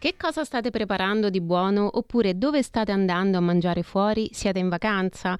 che 0.00 0.14
cosa 0.16 0.44
state 0.44 0.70
preparando 0.70 1.28
di 1.28 1.42
buono 1.42 1.86
oppure 1.92 2.38
dove 2.38 2.62
state 2.62 2.90
andando 2.90 3.36
a 3.36 3.42
mangiare 3.42 3.82
fuori? 3.82 4.30
Siete 4.32 4.58
in 4.58 4.70
vacanza? 4.70 5.38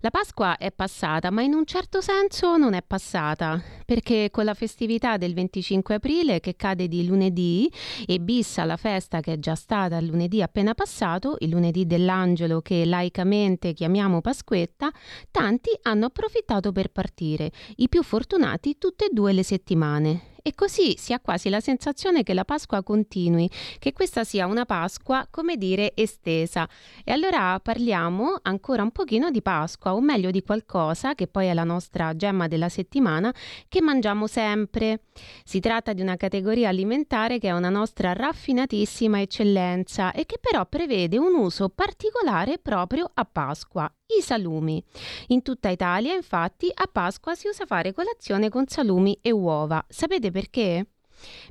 La 0.00 0.10
Pasqua 0.10 0.56
è 0.56 0.72
passata, 0.72 1.30
ma 1.30 1.42
in 1.42 1.54
un 1.54 1.64
certo 1.64 2.00
senso 2.00 2.56
non 2.56 2.74
è 2.74 2.82
passata, 2.84 3.62
perché 3.86 4.30
con 4.32 4.44
la 4.44 4.54
festività 4.54 5.16
del 5.16 5.32
25 5.32 5.94
aprile 5.94 6.40
che 6.40 6.56
cade 6.56 6.88
di 6.88 7.06
lunedì 7.06 7.70
e 8.04 8.18
bissa 8.18 8.64
la 8.64 8.76
festa 8.76 9.20
che 9.20 9.34
è 9.34 9.38
già 9.38 9.54
stata 9.54 9.98
il 9.98 10.06
lunedì 10.06 10.42
appena 10.42 10.74
passato, 10.74 11.36
il 11.38 11.50
lunedì 11.50 11.86
dell'angelo 11.86 12.62
che 12.62 12.84
laicamente 12.84 13.72
chiamiamo 13.72 14.20
Pasquetta, 14.20 14.90
tanti 15.30 15.70
hanno 15.82 16.06
approfittato 16.06 16.72
per 16.72 16.90
partire, 16.90 17.52
i 17.76 17.88
più 17.88 18.02
fortunati 18.02 18.76
tutte 18.76 19.04
e 19.04 19.10
due 19.12 19.32
le 19.32 19.44
settimane 19.44 20.29
e 20.42 20.54
così 20.54 20.96
si 20.96 21.12
ha 21.12 21.20
quasi 21.20 21.48
la 21.48 21.60
sensazione 21.60 22.22
che 22.22 22.34
la 22.34 22.44
Pasqua 22.44 22.82
continui, 22.82 23.50
che 23.78 23.92
questa 23.92 24.24
sia 24.24 24.46
una 24.46 24.64
Pasqua, 24.64 25.26
come 25.30 25.56
dire, 25.56 25.92
estesa. 25.94 26.68
E 27.04 27.12
allora 27.12 27.58
parliamo 27.60 28.38
ancora 28.42 28.82
un 28.82 28.90
pochino 28.90 29.30
di 29.30 29.42
Pasqua, 29.42 29.94
o 29.94 30.00
meglio 30.00 30.30
di 30.30 30.42
qualcosa 30.42 31.14
che 31.14 31.26
poi 31.26 31.46
è 31.46 31.54
la 31.54 31.64
nostra 31.64 32.14
gemma 32.16 32.48
della 32.48 32.68
settimana, 32.68 33.32
che 33.68 33.80
mangiamo 33.80 34.26
sempre. 34.26 35.02
Si 35.44 35.60
tratta 35.60 35.92
di 35.92 36.00
una 36.00 36.16
categoria 36.16 36.68
alimentare 36.68 37.38
che 37.38 37.48
è 37.48 37.52
una 37.52 37.68
nostra 37.68 38.12
raffinatissima 38.12 39.20
eccellenza 39.20 40.12
e 40.12 40.26
che 40.26 40.38
però 40.40 40.66
prevede 40.66 41.18
un 41.18 41.34
uso 41.34 41.68
particolare 41.68 42.58
proprio 42.58 43.10
a 43.12 43.24
Pasqua, 43.24 43.92
i 44.18 44.22
salumi. 44.22 44.82
In 45.28 45.42
tutta 45.42 45.68
Italia, 45.68 46.14
infatti, 46.14 46.70
a 46.72 46.88
Pasqua 46.90 47.34
si 47.34 47.48
usa 47.48 47.66
fare 47.66 47.92
colazione 47.92 48.48
con 48.48 48.66
salumi 48.66 49.18
e 49.22 49.30
uova. 49.30 49.84
Sapete 49.88 50.30
perché? 50.30 50.86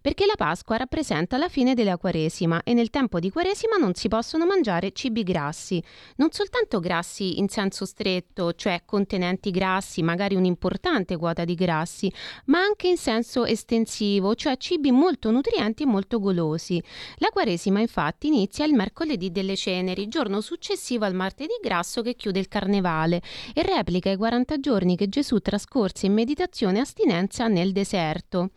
Perché 0.01 0.25
la 0.25 0.35
Pasqua 0.35 0.77
rappresenta 0.77 1.37
la 1.37 1.49
fine 1.49 1.73
della 1.73 1.97
Quaresima 1.97 2.63
e 2.63 2.73
nel 2.73 2.89
tempo 2.89 3.19
di 3.19 3.29
Quaresima 3.29 3.77
non 3.77 3.93
si 3.93 4.07
possono 4.07 4.45
mangiare 4.45 4.91
cibi 4.91 5.23
grassi, 5.23 5.83
non 6.17 6.31
soltanto 6.31 6.79
grassi 6.79 7.39
in 7.39 7.47
senso 7.49 7.85
stretto, 7.85 8.53
cioè 8.53 8.83
contenenti 8.85 9.51
grassi, 9.51 10.01
magari 10.01 10.35
un'importante 10.35 11.17
quota 11.17 11.45
di 11.45 11.55
grassi, 11.55 12.11
ma 12.45 12.59
anche 12.59 12.87
in 12.87 12.97
senso 12.97 13.45
estensivo, 13.45 14.35
cioè 14.35 14.57
cibi 14.57 14.91
molto 14.91 15.31
nutrienti 15.31 15.83
e 15.83 15.87
molto 15.87 16.19
golosi. 16.19 16.81
La 17.17 17.29
Quaresima 17.29 17.79
infatti 17.79 18.27
inizia 18.27 18.65
il 18.65 18.73
mercoledì 18.73 19.31
delle 19.31 19.55
ceneri, 19.55 20.07
giorno 20.07 20.41
successivo 20.41 21.05
al 21.05 21.13
martedì 21.13 21.53
grasso 21.61 22.01
che 22.01 22.15
chiude 22.15 22.39
il 22.39 22.47
carnevale 22.47 23.21
e 23.53 23.61
replica 23.63 24.09
i 24.09 24.17
40 24.17 24.59
giorni 24.59 24.95
che 24.95 25.09
Gesù 25.09 25.39
trascorse 25.39 26.05
in 26.05 26.13
meditazione 26.13 26.77
e 26.77 26.81
astinenza 26.81 27.47
nel 27.47 27.71
deserto. 27.71 28.51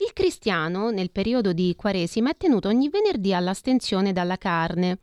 Il 0.00 0.12
cristiano, 0.12 0.57
nel 0.66 1.10
periodo 1.12 1.52
di 1.52 1.74
Quaresima, 1.76 2.30
è 2.30 2.36
tenuto 2.36 2.68
ogni 2.68 2.88
venerdì 2.88 3.32
all'astensione 3.32 4.12
dalla 4.12 4.36
carne 4.36 4.98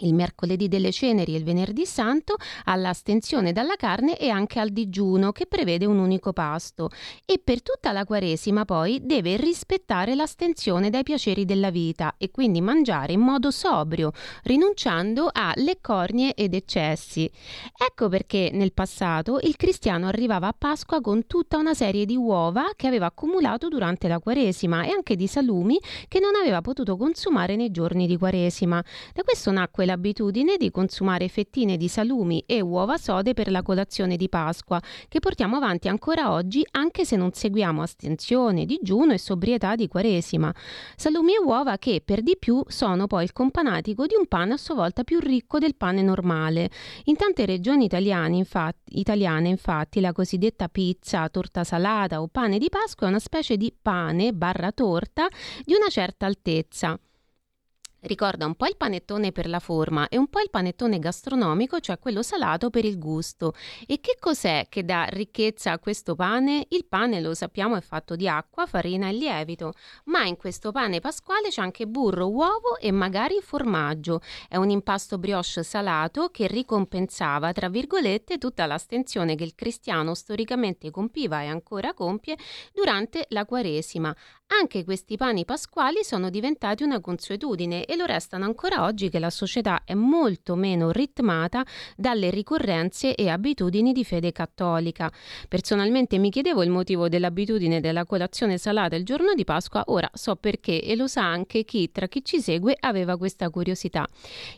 il 0.00 0.12
mercoledì 0.12 0.66
delle 0.66 0.90
ceneri 0.90 1.34
e 1.34 1.38
il 1.38 1.44
venerdì 1.44 1.86
santo 1.86 2.34
all'astensione 2.64 3.52
dalla 3.52 3.76
carne 3.76 4.18
e 4.18 4.28
anche 4.28 4.58
al 4.58 4.70
digiuno 4.70 5.30
che 5.30 5.46
prevede 5.46 5.86
un 5.86 5.98
unico 5.98 6.32
pasto 6.32 6.90
e 7.24 7.38
per 7.38 7.62
tutta 7.62 7.92
la 7.92 8.04
quaresima 8.04 8.64
poi 8.64 9.00
deve 9.04 9.36
rispettare 9.36 10.16
l'astensione 10.16 10.90
dai 10.90 11.04
piaceri 11.04 11.44
della 11.44 11.70
vita 11.70 12.14
e 12.18 12.32
quindi 12.32 12.60
mangiare 12.60 13.12
in 13.12 13.20
modo 13.20 13.52
sobrio 13.52 14.10
rinunciando 14.42 15.30
alle 15.32 15.78
cornie 15.80 16.34
ed 16.34 16.54
eccessi. 16.54 17.30
Ecco 17.76 18.08
perché 18.08 18.50
nel 18.52 18.72
passato 18.72 19.38
il 19.42 19.54
cristiano 19.54 20.08
arrivava 20.08 20.48
a 20.48 20.54
Pasqua 20.58 21.00
con 21.00 21.28
tutta 21.28 21.56
una 21.56 21.74
serie 21.74 22.04
di 22.04 22.16
uova 22.16 22.72
che 22.74 22.88
aveva 22.88 23.06
accumulato 23.06 23.68
durante 23.68 24.08
la 24.08 24.18
quaresima 24.18 24.82
e 24.82 24.90
anche 24.90 25.14
di 25.14 25.28
salumi 25.28 25.78
che 26.08 26.18
non 26.18 26.34
aveva 26.34 26.60
potuto 26.62 26.96
consumare 26.96 27.54
nei 27.54 27.70
giorni 27.70 28.08
di 28.08 28.18
quaresima. 28.18 28.84
Da 29.12 29.22
questo 29.22 29.52
nacque 29.52 29.82
l'abitudine 29.84 30.56
di 30.56 30.70
consumare 30.70 31.28
fettine 31.28 31.76
di 31.76 31.88
salumi 31.88 32.42
e 32.46 32.60
uova 32.60 32.96
sode 32.96 33.34
per 33.34 33.50
la 33.50 33.62
colazione 33.62 34.16
di 34.16 34.28
Pasqua, 34.28 34.80
che 35.08 35.20
portiamo 35.20 35.56
avanti 35.56 35.88
ancora 35.88 36.32
oggi 36.32 36.66
anche 36.72 37.04
se 37.04 37.16
non 37.16 37.32
seguiamo 37.32 37.82
astensione, 37.82 38.64
digiuno 38.64 39.12
e 39.12 39.18
sobrietà 39.18 39.74
di 39.74 39.88
Quaresima. 39.88 40.54
Salumi 40.96 41.34
e 41.34 41.40
uova 41.40 41.78
che 41.78 42.02
per 42.04 42.22
di 42.22 42.36
più 42.38 42.62
sono 42.66 43.06
poi 43.06 43.24
il 43.24 43.32
companatico 43.32 44.06
di 44.06 44.14
un 44.18 44.26
pane 44.26 44.54
a 44.54 44.56
sua 44.56 44.74
volta 44.74 45.04
più 45.04 45.18
ricco 45.20 45.58
del 45.58 45.74
pane 45.76 46.02
normale. 46.02 46.70
In 47.04 47.16
tante 47.16 47.46
regioni 47.46 47.84
italiane 47.84 48.36
infatti, 48.36 48.98
italiane, 48.98 49.48
infatti, 49.48 50.00
la 50.00 50.12
cosiddetta 50.12 50.68
pizza, 50.68 51.28
torta 51.28 51.64
salata 51.64 52.20
o 52.20 52.28
pane 52.28 52.58
di 52.58 52.68
Pasqua 52.68 53.06
è 53.06 53.10
una 53.10 53.18
specie 53.18 53.56
di 53.56 53.74
pane 53.80 54.32
barra 54.32 54.72
torta 54.72 55.28
di 55.64 55.74
una 55.74 55.88
certa 55.88 56.26
altezza. 56.26 56.98
Ricorda 58.04 58.44
un 58.44 58.54
po' 58.54 58.66
il 58.66 58.76
panettone 58.76 59.32
per 59.32 59.48
la 59.48 59.60
forma 59.60 60.08
e 60.08 60.18
un 60.18 60.28
po' 60.28 60.40
il 60.40 60.50
panettone 60.50 60.98
gastronomico, 60.98 61.80
cioè 61.80 61.98
quello 61.98 62.22
salato 62.22 62.68
per 62.68 62.84
il 62.84 62.98
gusto. 62.98 63.54
E 63.86 63.98
che 64.00 64.18
cos'è 64.20 64.66
che 64.68 64.84
dà 64.84 65.04
ricchezza 65.04 65.72
a 65.72 65.78
questo 65.78 66.14
pane? 66.14 66.66
Il 66.68 66.84
pane, 66.84 67.22
lo 67.22 67.32
sappiamo, 67.32 67.76
è 67.76 67.80
fatto 67.80 68.14
di 68.14 68.28
acqua, 68.28 68.66
farina 68.66 69.08
e 69.08 69.14
lievito, 69.14 69.72
ma 70.04 70.24
in 70.24 70.36
questo 70.36 70.70
pane 70.70 71.00
pasquale 71.00 71.48
c'è 71.48 71.62
anche 71.62 71.86
burro, 71.86 72.28
uovo 72.28 72.76
e 72.78 72.90
magari 72.90 73.38
formaggio. 73.40 74.20
È 74.50 74.56
un 74.56 74.68
impasto 74.68 75.16
brioche 75.16 75.62
salato 75.62 76.28
che 76.28 76.46
ricompensava, 76.46 77.52
tra 77.52 77.70
virgolette, 77.70 78.36
tutta 78.36 78.66
l'astensione 78.66 79.34
che 79.34 79.44
il 79.44 79.54
cristiano 79.54 80.12
storicamente 80.12 80.90
compiva 80.90 81.40
e 81.40 81.46
ancora 81.46 81.94
compie 81.94 82.36
durante 82.74 83.24
la 83.30 83.46
Quaresima. 83.46 84.14
Anche 84.60 84.84
questi 84.84 85.16
pani 85.16 85.46
pasquali 85.46 86.04
sono 86.04 86.28
diventati 86.28 86.82
una 86.82 87.00
consuetudine 87.00 87.86
lo 87.96 88.04
restano 88.04 88.44
ancora 88.44 88.84
oggi 88.84 89.08
che 89.08 89.18
la 89.18 89.30
società 89.30 89.82
è 89.84 89.94
molto 89.94 90.54
meno 90.54 90.90
ritmata 90.90 91.64
dalle 91.96 92.30
ricorrenze 92.30 93.14
e 93.14 93.28
abitudini 93.28 93.92
di 93.92 94.04
fede 94.04 94.32
cattolica. 94.32 95.10
Personalmente 95.48 96.18
mi 96.18 96.30
chiedevo 96.30 96.62
il 96.62 96.70
motivo 96.70 97.08
dell'abitudine 97.08 97.80
della 97.80 98.04
colazione 98.04 98.58
salata 98.58 98.96
il 98.96 99.04
giorno 99.04 99.34
di 99.34 99.44
Pasqua, 99.44 99.84
ora 99.86 100.10
so 100.12 100.36
perché 100.36 100.82
e 100.82 100.96
lo 100.96 101.06
sa 101.06 101.22
anche 101.22 101.64
chi 101.64 101.90
tra 101.90 102.06
chi 102.06 102.24
ci 102.24 102.40
segue 102.40 102.76
aveva 102.78 103.16
questa 103.16 103.50
curiosità. 103.50 104.06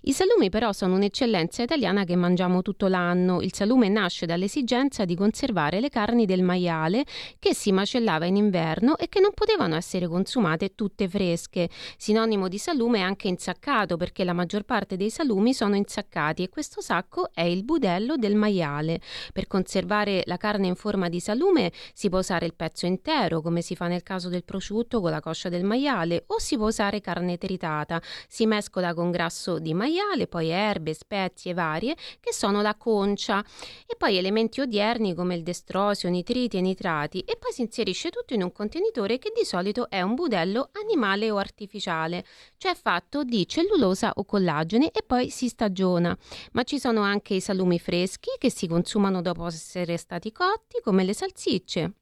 I 0.03 0.13
salumi 0.13 0.51
però 0.51 0.73
sono 0.73 0.95
un'eccellenza 0.95 1.63
italiana 1.63 2.05
che 2.05 2.17
mangiamo 2.17 2.63
tutto 2.63 2.87
l'anno. 2.87 3.41
Il 3.41 3.55
salume 3.55 3.89
nasce 3.89 4.27
dall'esigenza 4.27 5.05
di 5.05 5.15
conservare 5.15 5.81
le 5.81 5.89
carni 5.89 6.27
del 6.27 6.43
maiale 6.43 7.05
che 7.39 7.55
si 7.55 7.73
macellava 7.73 8.27
in 8.27 8.37
inverno 8.37 8.97
e 8.97 9.09
che 9.09 9.21
non 9.21 9.33
potevano 9.35 9.77
essere 9.77 10.07
consumate 10.09 10.75
tutte 10.75 11.09
fresche. 11.09 11.69
Sinonimo 11.97 12.49
di 12.49 12.59
salume 12.59 12.99
è 12.99 13.03
anche 13.03 13.26
insaccato 13.29 13.97
perché 13.97 14.25
la 14.25 14.33
maggior 14.33 14.65
parte 14.65 14.97
dei 14.97 15.11
salumi 15.11 15.55
sono 15.55 15.77
insaccati 15.77 16.43
e 16.43 16.49
questo 16.49 16.81
sacco 16.81 17.31
è 17.33 17.43
il 17.43 17.65
budello 17.65 18.17
del 18.17 18.35
maiale. 18.35 19.01
Per 19.33 19.47
conservare 19.47 20.23
la 20.27 20.37
carne 20.37 20.67
in 20.67 20.75
forma 20.75 21.09
di 21.09 21.21
salume 21.21 21.73
si 21.93 22.09
può 22.09 22.19
usare 22.19 22.47
il 22.47 22.55
pezzo 22.55 22.87
intero, 22.87 23.41
come 23.41 23.63
si 23.63 23.77
fa 23.77 23.87
nel 23.87 24.03
caso 24.03 24.29
del 24.29 24.45
prosciutto 24.45 25.01
con 25.01 25.11
la 25.11 25.21
coscia 25.21 25.49
del 25.49 25.65
maiale, 25.65 26.25
o 26.29 26.39
si 26.39 26.57
può 26.57 26.67
usare 26.67 27.01
carne 27.01 27.39
tritata. 27.39 28.01
Si 28.29 28.47
mescola 28.47 28.95
con 28.95 29.11
grasso 29.11 29.59
di 29.59 29.75
maiale, 29.75 30.27
poi 30.27 30.49
erbe, 30.49 30.95
spezie 30.95 31.55
varie 31.55 31.95
che 32.21 32.33
sono 32.33 32.63
la 32.63 32.75
concia 32.75 33.45
e 33.87 33.95
poi 33.97 34.17
elementi 34.17 34.61
odierni 34.61 35.15
come 35.15 35.35
il 35.35 35.43
destrosio, 35.43 36.09
nitriti 36.09 36.57
e 36.57 36.61
nitrati 36.61 37.21
e 37.21 37.37
poi 37.37 37.53
si 37.53 37.63
inserisce 37.63 38.11
tutto 38.11 38.35
in 38.35 38.43
un 38.43 38.53
contenitore 38.53 39.19
che 39.19 39.33
di 39.35 39.45
solito 39.45 39.89
è 39.89 40.03
un 40.03 40.15
budello 40.15 40.71
animale 40.73 41.31
o 41.31 41.37
artificiale, 41.39 42.25
cioè 42.57 42.75
fatto 42.75 43.06
di 43.25 43.47
cellulosa 43.47 44.13
o 44.15 44.25
collagene 44.25 44.91
e 44.91 45.03
poi 45.07 45.31
si 45.31 45.49
stagiona. 45.49 46.17
Ma 46.53 46.63
ci 46.63 46.79
sono 46.79 47.01
anche 47.01 47.35
i 47.35 47.41
salumi 47.41 47.79
freschi 47.79 48.31
che 48.39 48.51
si 48.51 48.67
consumano 48.67 49.23
dopo 49.23 49.47
essere 49.47 49.97
stati 49.97 50.33
cotti, 50.33 50.81
come 50.83 51.05
le 51.05 51.15
salsicce. 51.15 51.93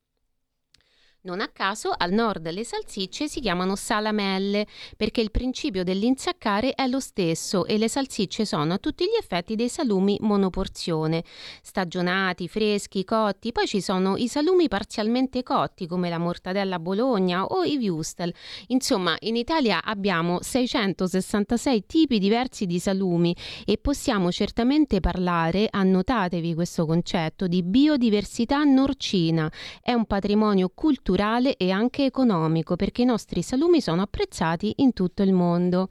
Non 1.24 1.40
a 1.40 1.48
caso 1.48 1.90
al 1.96 2.12
nord 2.12 2.50
le 2.50 2.64
salsicce 2.64 3.28
si 3.28 3.40
chiamano 3.40 3.76
salamelle 3.76 4.66
perché 4.94 5.22
il 5.22 5.30
principio 5.30 5.82
dell'insaccare 5.82 6.74
è 6.74 6.86
lo 6.86 7.00
stesso 7.00 7.64
e 7.64 7.78
le 7.78 7.88
salsicce 7.88 8.44
sono 8.44 8.74
a 8.74 8.78
tutti 8.78 9.04
gli 9.04 9.16
effetti 9.18 9.54
dei 9.54 9.70
salumi 9.70 10.18
monoporzione, 10.20 11.24
stagionati, 11.62 12.46
freschi, 12.46 13.04
cotti, 13.04 13.52
poi 13.52 13.66
ci 13.66 13.80
sono 13.80 14.18
i 14.18 14.28
salumi 14.28 14.68
parzialmente 14.68 15.42
cotti 15.42 15.86
come 15.86 16.10
la 16.10 16.18
mortadella 16.18 16.78
bologna 16.78 17.46
o 17.46 17.64
i 17.64 17.78
würstel. 17.78 18.30
Insomma, 18.66 19.16
in 19.20 19.36
Italia 19.36 19.82
abbiamo 19.82 20.42
666 20.42 21.86
tipi 21.86 22.18
diversi 22.18 22.66
di 22.66 22.78
salumi 22.78 23.34
e 23.64 23.78
possiamo 23.78 24.30
certamente 24.30 25.00
parlare, 25.00 25.68
annotatevi 25.70 26.52
questo 26.52 26.84
concetto, 26.84 27.46
di 27.46 27.62
biodiversità 27.62 28.62
norcina. 28.62 29.50
È 29.80 29.94
un 29.94 30.04
patrimonio 30.04 30.68
culturale 30.68 31.12
culturale 31.14 31.56
e 31.56 31.70
anche 31.70 32.04
economico 32.04 32.74
perché 32.74 33.02
i 33.02 33.04
nostri 33.04 33.42
salumi 33.42 33.80
sono 33.80 34.02
apprezzati 34.02 34.74
in 34.78 34.92
tutto 34.92 35.22
il 35.22 35.32
mondo. 35.32 35.88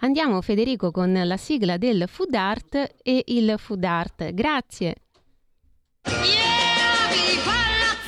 Andiamo 0.00 0.40
Federico 0.40 0.90
con 0.90 1.12
la 1.12 1.36
sigla 1.36 1.76
del 1.76 2.04
Food 2.08 2.34
Art 2.34 2.94
e 3.02 3.22
il 3.26 3.54
Food 3.56 3.84
Art. 3.84 4.32
Grazie. 4.32 4.96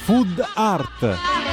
Food 0.05 0.45
Art. 0.55 1.46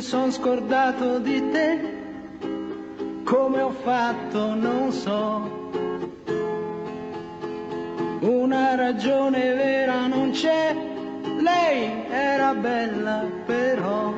Son 0.00 0.32
scordato 0.32 1.18
di 1.18 1.50
te, 1.50 1.78
come 3.24 3.60
ho 3.60 3.70
fatto 3.70 4.54
non 4.54 4.90
so. 4.90 5.62
Una 8.20 8.74
ragione 8.74 9.52
vera 9.52 10.06
non 10.06 10.30
c'è, 10.30 10.74
lei 11.38 12.06
era 12.08 12.54
bella 12.54 13.24
però. 13.44 14.12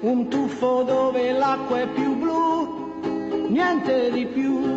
Un 0.00 0.28
tuffo 0.28 0.82
dove 0.82 1.32
l'acqua 1.32 1.80
è 1.80 1.86
più 1.88 2.16
blu, 2.16 3.48
niente 3.48 4.10
di 4.10 4.26
più. 4.26 4.69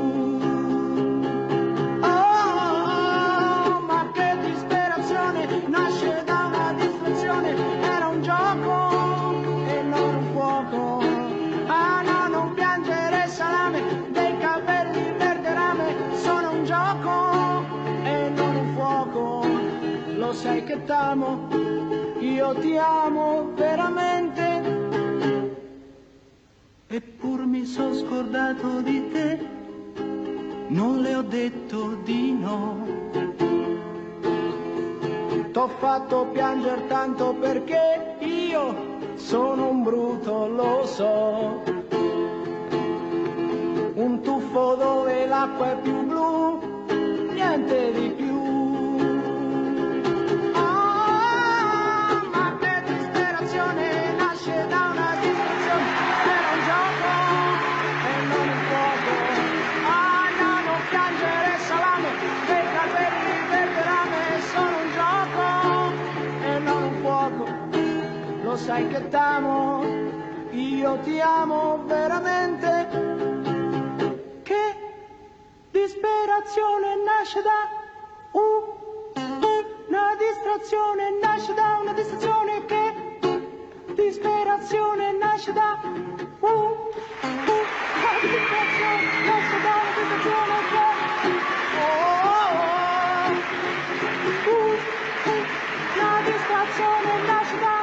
Che 20.44 20.84
t'amo, 20.84 21.48
io 22.20 22.54
ti 22.56 22.76
amo 22.76 23.54
veramente. 23.56 24.42
Eppur 26.88 27.46
mi 27.46 27.66
sono 27.66 27.94
scordato 27.94 28.82
di 28.82 29.10
te, 29.10 29.40
non 30.68 31.00
le 31.00 31.16
ho 31.16 31.22
detto 31.22 31.96
di 32.04 32.34
no. 32.34 32.78
T'ho 35.54 35.68
fatto 35.80 36.28
piangere 36.34 36.88
tanto 36.88 37.34
perché 37.36 38.18
io 38.20 39.16
sono 39.16 39.70
un 39.70 39.84
bruto, 39.84 40.48
lo 40.48 40.86
so. 40.86 41.64
Un 43.94 44.20
tuffo 44.22 44.76
dove 44.76 45.26
l'acqua 45.26 45.72
è 45.72 45.78
più 45.78 46.04
blu, 46.04 46.60
niente 47.34 47.92
di 47.94 48.10
più. 48.10 48.33
Io 70.84 71.00
ti 71.00 71.18
amo 71.22 71.82
veramente. 71.86 72.72
Che 74.44 74.64
disperazione 75.72 76.96
nasce 77.06 77.42
da 77.42 77.70
una 78.34 80.16
distrazione, 80.18 81.20
nasce 81.22 81.54
da 81.54 81.78
una 81.82 81.94
distrazione 81.94 82.66
che 82.66 83.20
disperazione 83.96 85.14
nasce 85.14 85.54
da 85.54 85.80
una 85.84 86.68
distrazione, 88.20 89.06
nasce 89.30 89.58
da 89.64 89.74
una 89.80 89.94
distrazione 89.96 90.56
che 90.72 90.84
oh, 91.80 91.94
oh, 91.94 92.92
oh, 94.52 95.40
una 95.96 96.22
distrazione 96.26 97.10
nasce 97.26 97.58
da 97.60 97.74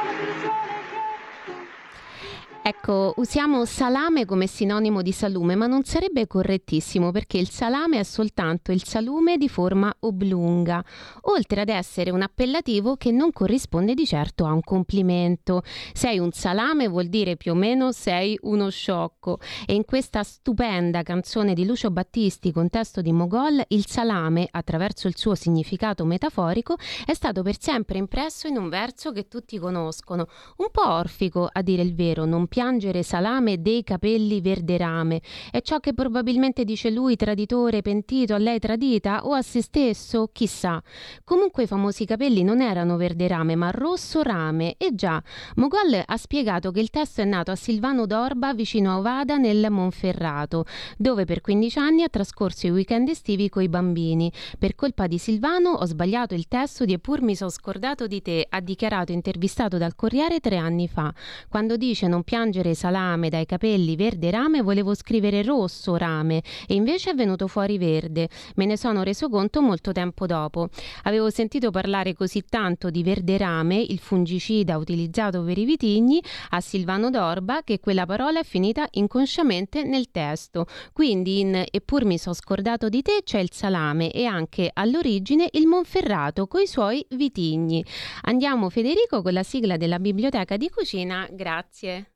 Ecco, 2.83 3.13
usiamo 3.17 3.63
salame 3.65 4.25
come 4.25 4.47
sinonimo 4.47 5.03
di 5.03 5.11
salume, 5.11 5.53
ma 5.53 5.67
non 5.67 5.83
sarebbe 5.83 6.25
correttissimo 6.25 7.11
perché 7.11 7.37
il 7.37 7.47
salame 7.47 7.99
è 7.99 8.03
soltanto 8.03 8.71
il 8.71 8.83
salume 8.83 9.37
di 9.37 9.47
forma 9.47 9.95
oblunga, 9.99 10.83
oltre 11.25 11.61
ad 11.61 11.69
essere 11.69 12.09
un 12.09 12.23
appellativo 12.23 12.95
che 12.95 13.11
non 13.11 13.31
corrisponde 13.31 13.93
di 13.93 14.03
certo 14.07 14.45
a 14.47 14.51
un 14.53 14.61
complimento. 14.63 15.61
Sei 15.93 16.17
un 16.17 16.31
salame 16.31 16.87
vuol 16.87 17.05
dire 17.05 17.37
più 17.37 17.51
o 17.51 17.53
meno 17.53 17.91
sei 17.91 18.35
uno 18.41 18.71
sciocco 18.71 19.37
e 19.67 19.75
in 19.75 19.85
questa 19.85 20.23
stupenda 20.23 21.03
canzone 21.03 21.53
di 21.53 21.67
Lucio 21.67 21.91
Battisti 21.91 22.51
con 22.51 22.67
testo 22.69 23.01
di 23.01 23.11
Mogol, 23.11 23.63
il 23.67 23.85
salame, 23.85 24.47
attraverso 24.49 25.07
il 25.07 25.15
suo 25.15 25.35
significato 25.35 26.03
metaforico, 26.03 26.77
è 27.05 27.13
stato 27.13 27.43
per 27.43 27.61
sempre 27.61 27.99
impresso 27.99 28.47
in 28.47 28.57
un 28.57 28.69
verso 28.69 29.11
che 29.11 29.27
tutti 29.27 29.59
conoscono, 29.59 30.25
un 30.57 30.71
po' 30.71 30.89
orfico 30.89 31.47
a 31.47 31.61
dire 31.61 31.83
il 31.83 31.93
vero, 31.93 32.25
non 32.25 32.47
piangere 32.71 33.03
salame 33.03 33.61
dei 33.61 33.83
capelli 33.83 34.39
verderame. 34.39 35.19
È 35.51 35.59
ciò 35.59 35.79
che 35.79 35.93
probabilmente 35.93 36.63
dice 36.63 36.89
lui, 36.89 37.17
traditore, 37.17 37.81
pentito, 37.81 38.33
a 38.33 38.37
lei 38.37 38.59
tradita 38.59 39.25
o 39.25 39.33
a 39.33 39.41
se 39.41 39.61
stesso? 39.61 40.29
Chissà. 40.31 40.81
Comunque 41.25 41.63
i 41.63 41.67
famosi 41.67 42.05
capelli 42.05 42.43
non 42.43 42.61
erano 42.61 42.95
verderame, 42.95 43.55
ma 43.55 43.71
rosso 43.71 44.21
rame. 44.21 44.75
E 44.77 44.95
già, 44.95 45.21
Mogol 45.55 46.01
ha 46.05 46.17
spiegato 46.17 46.71
che 46.71 46.79
il 46.79 46.89
testo 46.89 47.19
è 47.19 47.25
nato 47.25 47.51
a 47.51 47.55
Silvano 47.55 48.05
d'Orba, 48.05 48.53
vicino 48.53 48.91
a 48.91 48.99
Ovada, 48.99 49.35
nel 49.35 49.67
Monferrato, 49.69 50.63
dove 50.97 51.25
per 51.25 51.41
15 51.41 51.77
anni 51.77 52.03
ha 52.03 52.09
trascorso 52.09 52.67
i 52.67 52.71
weekend 52.71 53.09
estivi 53.09 53.49
coi 53.49 53.67
bambini. 53.67 54.31
Per 54.57 54.75
colpa 54.75 55.07
di 55.07 55.17
Silvano 55.17 55.71
ho 55.71 55.85
sbagliato 55.85 56.35
il 56.35 56.47
testo 56.47 56.85
di 56.85 56.93
Eppur 56.93 57.21
mi 57.21 57.35
sono 57.35 57.49
scordato 57.49 58.07
di 58.07 58.21
te, 58.21 58.45
ha 58.47 58.61
dichiarato 58.61 59.11
intervistato 59.11 59.77
dal 59.77 59.93
Corriere 59.95 60.39
tre 60.39 60.55
anni 60.55 60.87
fa. 60.87 61.13
Quando 61.49 61.75
dice 61.75 62.07
non 62.07 62.23
piangere 62.23 62.60
piangere 62.61 62.75
salame 62.75 63.29
dai 63.29 63.45
capelli 63.45 63.95
verde 63.95 64.29
rame 64.29 64.61
volevo 64.61 64.93
scrivere 64.93 65.41
rosso 65.41 65.95
rame 65.95 66.43
e 66.67 66.75
invece 66.75 67.11
è 67.11 67.13
venuto 67.15 67.47
fuori 67.47 67.77
verde. 67.77 68.29
Me 68.55 68.65
ne 68.65 68.77
sono 68.77 69.03
reso 69.03 69.29
conto 69.29 69.61
molto 69.61 69.91
tempo 69.91 70.25
dopo. 70.25 70.69
Avevo 71.03 71.29
sentito 71.29 71.71
parlare 71.71 72.13
così 72.13 72.43
tanto 72.47 72.89
di 72.89 73.03
verde 73.03 73.37
rame, 73.37 73.81
il 73.81 73.99
fungicida 73.99 74.77
utilizzato 74.77 75.43
per 75.43 75.57
i 75.57 75.65
vitigni, 75.65 76.21
a 76.49 76.61
Silvano 76.61 77.09
Dorba 77.09 77.63
che 77.63 77.79
quella 77.79 78.05
parola 78.05 78.39
è 78.39 78.43
finita 78.43 78.87
inconsciamente 78.91 79.83
nel 79.83 80.11
testo. 80.11 80.65
Quindi 80.93 81.39
in 81.39 81.63
Eppur 81.69 82.05
mi 82.05 82.17
so 82.17 82.33
scordato 82.33 82.89
di 82.89 83.01
te 83.01 83.21
c'è 83.23 83.39
il 83.39 83.51
salame 83.51 84.11
e 84.11 84.25
anche 84.25 84.69
all'origine 84.71 85.49
il 85.53 85.67
Monferrato 85.67 86.47
coi 86.47 86.67
suoi 86.67 87.05
vitigni. 87.09 87.83
Andiamo 88.23 88.69
Federico 88.69 89.21
con 89.21 89.33
la 89.33 89.43
sigla 89.43 89.77
della 89.77 89.99
biblioteca 89.99 90.57
di 90.57 90.69
cucina. 90.69 91.27
Grazie. 91.31 92.10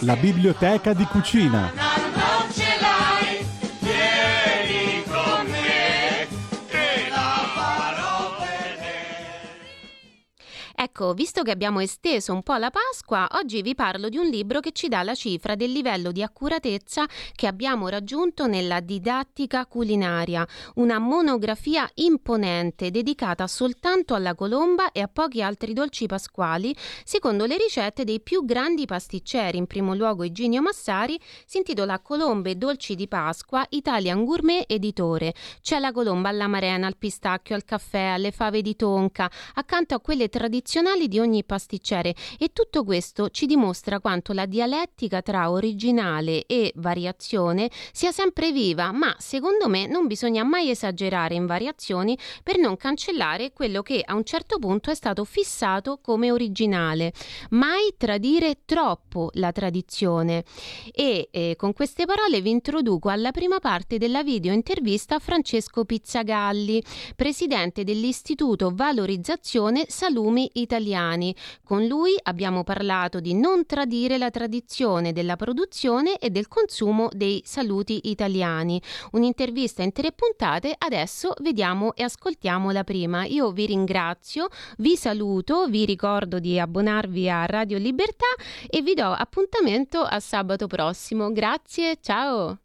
La 0.00 0.16
biblioteca 0.16 0.92
di 0.92 1.04
cucina. 1.04 1.81
Ecco, 10.82 11.14
visto 11.14 11.44
che 11.44 11.52
abbiamo 11.52 11.78
esteso 11.78 12.32
un 12.32 12.42
po' 12.42 12.56
la 12.56 12.72
Pasqua, 12.72 13.28
oggi 13.34 13.62
vi 13.62 13.72
parlo 13.72 14.08
di 14.08 14.16
un 14.16 14.26
libro 14.26 14.58
che 14.58 14.72
ci 14.72 14.88
dà 14.88 15.04
la 15.04 15.14
cifra 15.14 15.54
del 15.54 15.70
livello 15.70 16.10
di 16.10 16.24
accuratezza 16.24 17.06
che 17.36 17.46
abbiamo 17.46 17.86
raggiunto 17.86 18.48
nella 18.48 18.80
didattica 18.80 19.64
culinaria, 19.66 20.44
una 20.74 20.98
monografia 20.98 21.88
imponente 21.94 22.90
dedicata 22.90 23.46
soltanto 23.46 24.14
alla 24.14 24.34
colomba 24.34 24.90
e 24.90 25.00
a 25.00 25.06
pochi 25.06 25.40
altri 25.40 25.72
dolci 25.72 26.06
pasquali, 26.06 26.74
secondo 27.04 27.46
le 27.46 27.58
ricette 27.58 28.02
dei 28.02 28.20
più 28.20 28.44
grandi 28.44 28.84
pasticceri, 28.84 29.58
in 29.58 29.68
primo 29.68 29.94
luogo 29.94 30.24
Iginio 30.24 30.62
Massari, 30.62 31.16
si 31.46 31.58
intitola 31.58 32.00
Colombe 32.00 32.50
e 32.50 32.54
dolci 32.56 32.96
di 32.96 33.06
Pasqua, 33.06 33.64
Italian 33.68 34.24
Gourmet 34.24 34.64
Editore. 34.66 35.32
C'è 35.60 35.78
la 35.78 35.92
colomba 35.92 36.28
alla 36.28 36.48
marena, 36.48 36.88
al 36.88 36.96
pistacchio, 36.96 37.54
al 37.54 37.64
caffè, 37.64 38.06
alle 38.06 38.32
fave 38.32 38.62
di 38.62 38.74
tonca, 38.74 39.30
accanto 39.54 39.94
a 39.94 40.00
quelle 40.00 40.28
tradizionali 40.28 40.70
di 41.06 41.18
ogni 41.18 41.44
pasticcere 41.44 42.14
e 42.38 42.50
tutto 42.54 42.82
questo 42.82 43.28
ci 43.28 43.44
dimostra 43.44 44.00
quanto 44.00 44.32
la 44.32 44.46
dialettica 44.46 45.20
tra 45.20 45.50
originale 45.50 46.46
e 46.46 46.72
variazione 46.76 47.70
sia 47.92 48.10
sempre 48.10 48.52
viva, 48.52 48.90
ma 48.90 49.14
secondo 49.18 49.68
me 49.68 49.86
non 49.86 50.06
bisogna 50.06 50.44
mai 50.44 50.70
esagerare 50.70 51.34
in 51.34 51.44
variazioni 51.44 52.16
per 52.42 52.56
non 52.56 52.78
cancellare 52.78 53.52
quello 53.52 53.82
che 53.82 54.00
a 54.02 54.14
un 54.14 54.24
certo 54.24 54.58
punto 54.58 54.90
è 54.90 54.94
stato 54.94 55.24
fissato 55.24 55.98
come 56.00 56.30
originale. 56.30 57.12
Mai 57.50 57.94
tradire 57.98 58.60
troppo 58.64 59.28
la 59.34 59.52
tradizione. 59.52 60.42
E 60.90 61.28
eh, 61.30 61.54
con 61.58 61.74
queste 61.74 62.06
parole 62.06 62.40
vi 62.40 62.48
introduco 62.50 63.10
alla 63.10 63.30
prima 63.30 63.58
parte 63.58 63.98
della 63.98 64.22
video 64.22 64.54
intervista 64.54 65.16
a 65.16 65.18
Francesco 65.18 65.84
Pizzagalli, 65.84 66.82
presidente 67.14 67.84
dell'Istituto 67.84 68.70
Valorizzazione 68.74 69.84
Salumi 69.88 70.48
Italiani. 70.62 71.34
Con 71.62 71.86
lui 71.86 72.14
abbiamo 72.22 72.64
parlato 72.64 73.20
di 73.20 73.34
non 73.34 73.66
tradire 73.66 74.16
la 74.16 74.30
tradizione 74.30 75.12
della 75.12 75.36
produzione 75.36 76.16
e 76.18 76.30
del 76.30 76.48
consumo 76.48 77.08
dei 77.12 77.42
saluti 77.44 78.08
italiani. 78.10 78.80
Un'intervista 79.12 79.82
in 79.82 79.92
tre 79.92 80.12
puntate, 80.12 80.74
adesso 80.76 81.34
vediamo 81.40 81.94
e 81.94 82.04
ascoltiamo 82.04 82.70
la 82.70 82.84
prima. 82.84 83.24
Io 83.24 83.50
vi 83.50 83.66
ringrazio, 83.66 84.48
vi 84.78 84.96
saluto, 84.96 85.66
vi 85.66 85.84
ricordo 85.84 86.38
di 86.38 86.58
abbonarvi 86.58 87.28
a 87.28 87.46
Radio 87.46 87.78
Libertà 87.78 88.26
e 88.68 88.80
vi 88.82 88.94
do 88.94 89.10
appuntamento 89.10 90.00
a 90.00 90.18
sabato 90.20 90.66
prossimo. 90.66 91.32
Grazie, 91.32 91.98
ciao! 92.00 92.61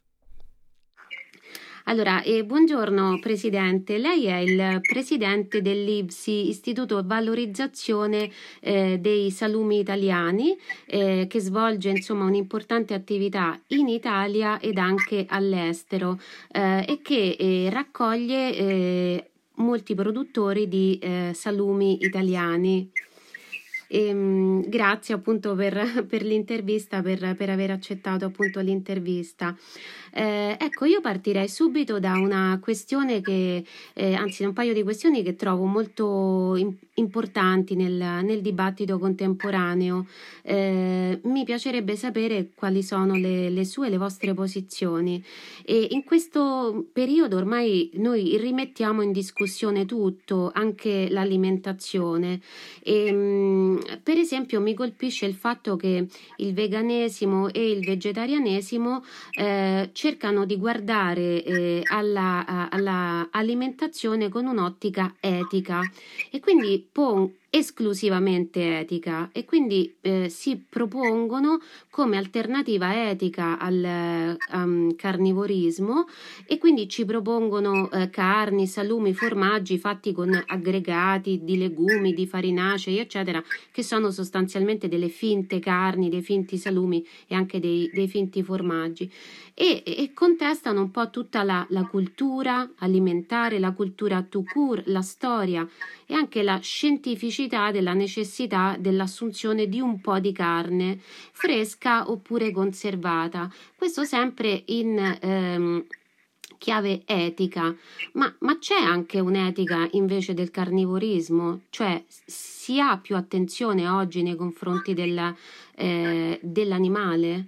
Allora, 1.88 2.22
eh, 2.22 2.44
buongiorno 2.44 3.18
Presidente, 3.18 3.96
lei 3.96 4.26
è 4.26 4.36
il 4.36 4.78
Presidente 4.82 5.62
dell'IBSI, 5.62 6.50
Istituto 6.50 7.02
Valorizzazione 7.02 8.30
eh, 8.60 8.98
dei 8.98 9.30
Salumi 9.30 9.78
Italiani, 9.78 10.54
eh, 10.84 11.24
che 11.26 11.40
svolge 11.40 11.88
insomma 11.88 12.26
un'importante 12.26 12.92
attività 12.92 13.58
in 13.68 13.88
Italia 13.88 14.60
ed 14.60 14.76
anche 14.76 15.24
all'estero 15.26 16.20
eh, 16.52 16.84
e 16.86 17.00
che 17.00 17.36
eh, 17.38 17.70
raccoglie 17.70 18.54
eh, 18.54 19.30
molti 19.54 19.94
produttori 19.94 20.68
di 20.68 21.00
salumi 21.32 22.04
italiani. 22.04 22.92
E, 23.88 24.06
ehm, 24.06 24.68
grazie 24.68 25.14
appunto 25.14 25.54
per, 25.54 26.06
per 26.06 26.22
l'intervista, 26.22 27.02
per, 27.02 27.34
per, 27.36 27.50
aver 27.50 27.70
accettato 27.70 28.26
appunto 28.26 28.60
l'intervista. 28.60 29.56
Eh, 30.12 30.56
ecco, 30.58 30.84
io 30.84 31.00
partirei 31.00 31.48
subito 31.48 31.98
da 31.98 32.12
una 32.12 32.58
questione 32.60 33.20
che, 33.20 33.64
eh, 33.94 34.14
anzi 34.14 34.42
da 34.42 34.48
un 34.48 34.54
paio 34.54 34.72
di 34.72 34.82
questioni 34.82 35.22
che 35.22 35.34
trovo 35.34 35.64
molto 35.64 36.54
in, 36.56 36.74
importanti 36.94 37.74
nel, 37.74 38.24
nel, 38.24 38.40
dibattito 38.40 38.98
contemporaneo. 38.98 40.06
Eh, 40.42 41.20
mi 41.24 41.44
piacerebbe 41.44 41.96
sapere 41.96 42.50
quali 42.54 42.82
sono 42.82 43.14
le, 43.14 43.50
le 43.50 43.64
sue, 43.64 43.88
le 43.88 43.96
vostre 43.96 44.34
posizioni. 44.34 45.22
E 45.64 45.88
in 45.90 46.04
questo 46.04 46.86
periodo 46.92 47.36
ormai 47.36 47.90
noi 47.94 48.36
rimettiamo 48.36 49.02
in 49.02 49.12
discussione 49.12 49.84
tutto, 49.86 50.50
anche 50.52 51.08
l'alimentazione. 51.10 52.40
E, 52.82 53.12
mm, 53.12 53.77
per 54.02 54.16
esempio 54.16 54.60
mi 54.60 54.74
colpisce 54.74 55.26
il 55.26 55.34
fatto 55.34 55.76
che 55.76 56.06
il 56.36 56.54
veganesimo 56.54 57.48
e 57.52 57.70
il 57.70 57.84
vegetarianesimo 57.84 59.04
eh, 59.32 59.90
cercano 59.92 60.44
di 60.44 60.56
guardare 60.56 61.42
eh, 61.42 61.82
alla, 61.84 62.68
alla, 62.70 63.28
alimentazione 63.30 64.28
con 64.28 64.46
un'ottica 64.46 65.14
etica. 65.20 65.80
E 66.30 66.40
quindi 66.40 66.86
pon- 66.90 67.32
esclusivamente 67.50 68.78
etica 68.80 69.30
e 69.32 69.44
quindi 69.46 69.94
eh, 70.02 70.28
si 70.28 70.62
propongono 70.68 71.60
come 71.88 72.18
alternativa 72.18 73.08
etica 73.08 73.58
al 73.58 74.36
um, 74.52 74.94
carnivorismo 74.94 76.06
e 76.46 76.58
quindi 76.58 76.88
ci 76.88 77.06
propongono 77.06 77.90
eh, 77.90 78.10
carni, 78.10 78.66
salumi, 78.66 79.14
formaggi 79.14 79.78
fatti 79.78 80.12
con 80.12 80.30
aggregati 80.46 81.40
di 81.42 81.56
legumi, 81.56 82.12
di 82.12 82.26
farinacei 82.26 82.98
eccetera 82.98 83.42
che 83.72 83.82
sono 83.82 84.10
sostanzialmente 84.10 84.88
delle 84.88 85.08
finte 85.08 85.58
carni, 85.58 86.10
dei 86.10 86.22
finti 86.22 86.58
salumi 86.58 87.04
e 87.26 87.34
anche 87.34 87.60
dei, 87.60 87.90
dei 87.94 88.08
finti 88.08 88.42
formaggi 88.42 89.10
e, 89.60 89.82
e, 89.84 90.12
contestano 90.14 90.82
un 90.82 90.92
po' 90.92 91.10
tutta 91.10 91.42
la, 91.42 91.66
la 91.70 91.84
cultura 91.84 92.70
alimentare, 92.78 93.58
la 93.58 93.72
cultura 93.72 94.22
tout 94.22 94.48
court, 94.48 94.86
la 94.86 95.02
storia 95.02 95.68
e 96.06 96.14
anche 96.14 96.44
la 96.44 96.60
scientificità 96.60 97.72
della 97.72 97.92
necessità 97.92 98.76
dell'assunzione 98.78 99.68
di 99.68 99.80
un 99.80 100.00
po' 100.00 100.20
di 100.20 100.30
carne 100.30 101.00
fresca 101.00 102.08
oppure 102.08 102.52
conservata. 102.52 103.52
Questo 103.76 104.04
sempre 104.04 104.62
in 104.66 105.18
ehm, 105.20 105.84
chiave 106.56 107.02
etica, 107.04 107.74
ma, 108.12 108.32
ma, 108.38 108.58
c'è 108.58 108.78
anche 108.80 109.18
un'etica 109.18 109.88
invece 109.90 110.34
del 110.34 110.52
carnivorismo, 110.52 111.62
cioè 111.70 112.00
si 112.06 112.78
ha 112.78 112.96
più 112.96 113.16
attenzione 113.16 113.88
oggi 113.88 114.22
nei 114.22 114.36
confronti 114.36 114.94
della, 114.94 115.34
eh, 115.74 116.38
dell'animale? 116.42 117.46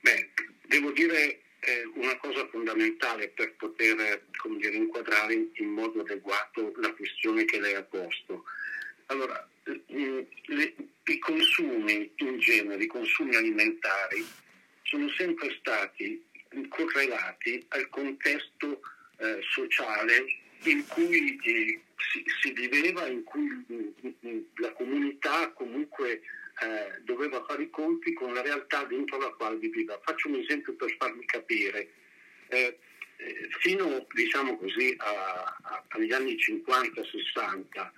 Beh, 0.00 0.45
devo 0.66 0.90
dire 0.92 1.40
eh, 1.60 1.84
una 1.94 2.16
cosa 2.18 2.46
fondamentale 2.48 3.28
per 3.28 3.54
poter 3.54 4.22
dire, 4.58 4.76
inquadrare 4.76 5.48
in, 5.54 5.68
modo 5.68 6.00
adeguato 6.00 6.72
la 6.76 6.92
questione 6.92 7.44
che 7.44 7.60
lei 7.60 7.74
ha 7.74 7.82
posto. 7.82 8.44
Allora, 9.06 9.48
eh, 9.64 10.26
le, 10.46 10.74
i 11.04 11.18
consumi 11.18 12.10
in 12.16 12.38
genere, 12.38 12.82
i 12.82 12.88
consumi 12.88 13.34
alimentari, 13.34 14.24
sono 14.82 15.08
sempre 15.10 15.56
stati 15.58 16.22
correlati 16.68 17.64
al 17.68 17.88
contesto 17.88 18.80
eh, 19.18 19.40
sociale 19.42 20.24
in 20.64 20.86
cui 20.86 21.38
eh, 21.42 21.80
si, 21.96 22.24
si, 22.40 22.52
viveva, 22.52 23.06
in 23.06 23.24
cui 23.24 23.64
mh, 23.66 24.14
mh, 24.20 24.38
la 24.56 24.72
comunità 24.72 25.50
comunque 25.52 26.22
eh, 26.62 27.00
doveva 27.02 27.44
fare 27.44 27.64
i 27.64 27.70
conti 27.70 28.12
con 28.12 28.32
la 28.32 28.42
realtà 28.42 28.84
dentro 28.84 29.18
la 29.18 29.30
quale 29.30 29.58
viveva. 29.58 30.00
Faccio 30.02 30.28
un 30.28 30.36
esempio 30.36 30.74
per 30.74 30.94
farmi 30.98 31.24
capire. 31.24 31.88
Eh, 32.48 32.78
eh, 33.18 33.48
fino 33.60 34.06
diciamo 34.12 34.56
così, 34.56 34.94
a, 34.98 35.56
a, 35.62 35.84
agli 35.88 36.12
anni 36.12 36.36
50-60, 36.36 37.90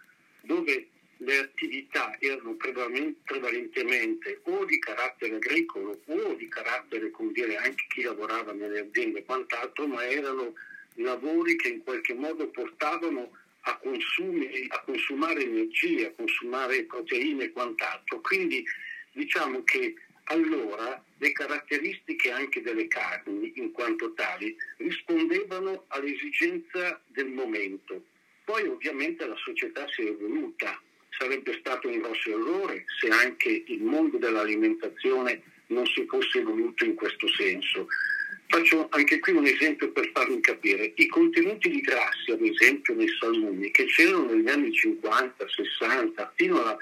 dove 0.43 0.89
le 1.21 1.39
attività 1.39 2.17
erano 2.21 2.55
prevalentemente 2.55 4.41
o 4.45 4.65
di 4.65 4.79
carattere 4.79 5.35
agricolo 5.35 6.01
o 6.07 6.35
di 6.35 6.49
carattere, 6.49 7.11
come 7.11 7.33
dire, 7.33 7.57
anche 7.57 7.87
chi 7.89 8.03
lavorava 8.03 8.53
nelle 8.53 8.81
aziende 8.81 9.21
e 9.21 9.25
quant'altro, 9.25 9.87
ma 9.87 10.07
erano 10.07 10.55
lavori 10.95 11.57
che 11.57 11.69
in 11.69 11.83
qualche 11.83 12.15
modo 12.15 12.49
portavano 12.49 13.31
a, 13.69 13.77
consumi, 13.77 14.67
a 14.69 14.81
consumare 14.81 15.43
energia, 15.43 16.09
a 16.09 16.13
consumare 16.13 16.85
proteine 16.85 17.45
e 17.45 17.53
quant'altro. 17.53 18.21
Quindi 18.21 18.65
diciamo 19.13 19.63
che 19.65 19.95
allora 20.25 21.03
le 21.19 21.33
caratteristiche 21.33 22.31
anche 22.31 22.63
delle 22.63 22.87
carni 22.89 23.53
in 23.57 23.73
quanto 23.73 24.13
tali 24.15 24.57
rispondevano 24.79 25.85
all'esigenza 25.89 27.01
del 27.07 27.29
momento. 27.29 28.05
Poi 28.45 28.67
ovviamente 28.67 29.27
la 29.27 29.37
società 29.37 29.87
si 29.89 30.03
è 30.03 30.11
evoluta, 30.11 30.81
sarebbe 31.19 31.57
stato 31.59 31.89
un 31.89 31.99
grosso 31.99 32.31
errore 32.31 32.85
se 33.01 33.09
anche 33.09 33.65
il 33.67 33.83
mondo 33.83 34.17
dell'alimentazione 34.17 35.43
non 35.69 35.87
si 35.87 36.07
fosse 36.07 36.39
evoluto 36.39 36.85
in 36.85 36.95
questo 36.95 37.29
senso. 37.29 37.89
Faccio 38.49 38.89
anche 38.91 39.19
qui 39.19 39.33
un 39.33 39.47
esempio 39.47 39.93
per 39.93 40.11
farmi 40.13 40.41
capire. 40.41 40.93
I 40.97 41.07
contenuti 41.07 41.69
di 41.69 41.81
grassi, 41.81 42.31
ad 42.31 42.43
esempio 42.43 42.95
nei 42.95 43.09
salumi, 43.21 43.71
che 43.71 43.85
c'erano 43.85 44.33
negli 44.33 44.49
anni 44.49 44.73
50, 44.73 45.47
60, 45.49 46.33
fino 46.37 46.65
a 46.65 46.77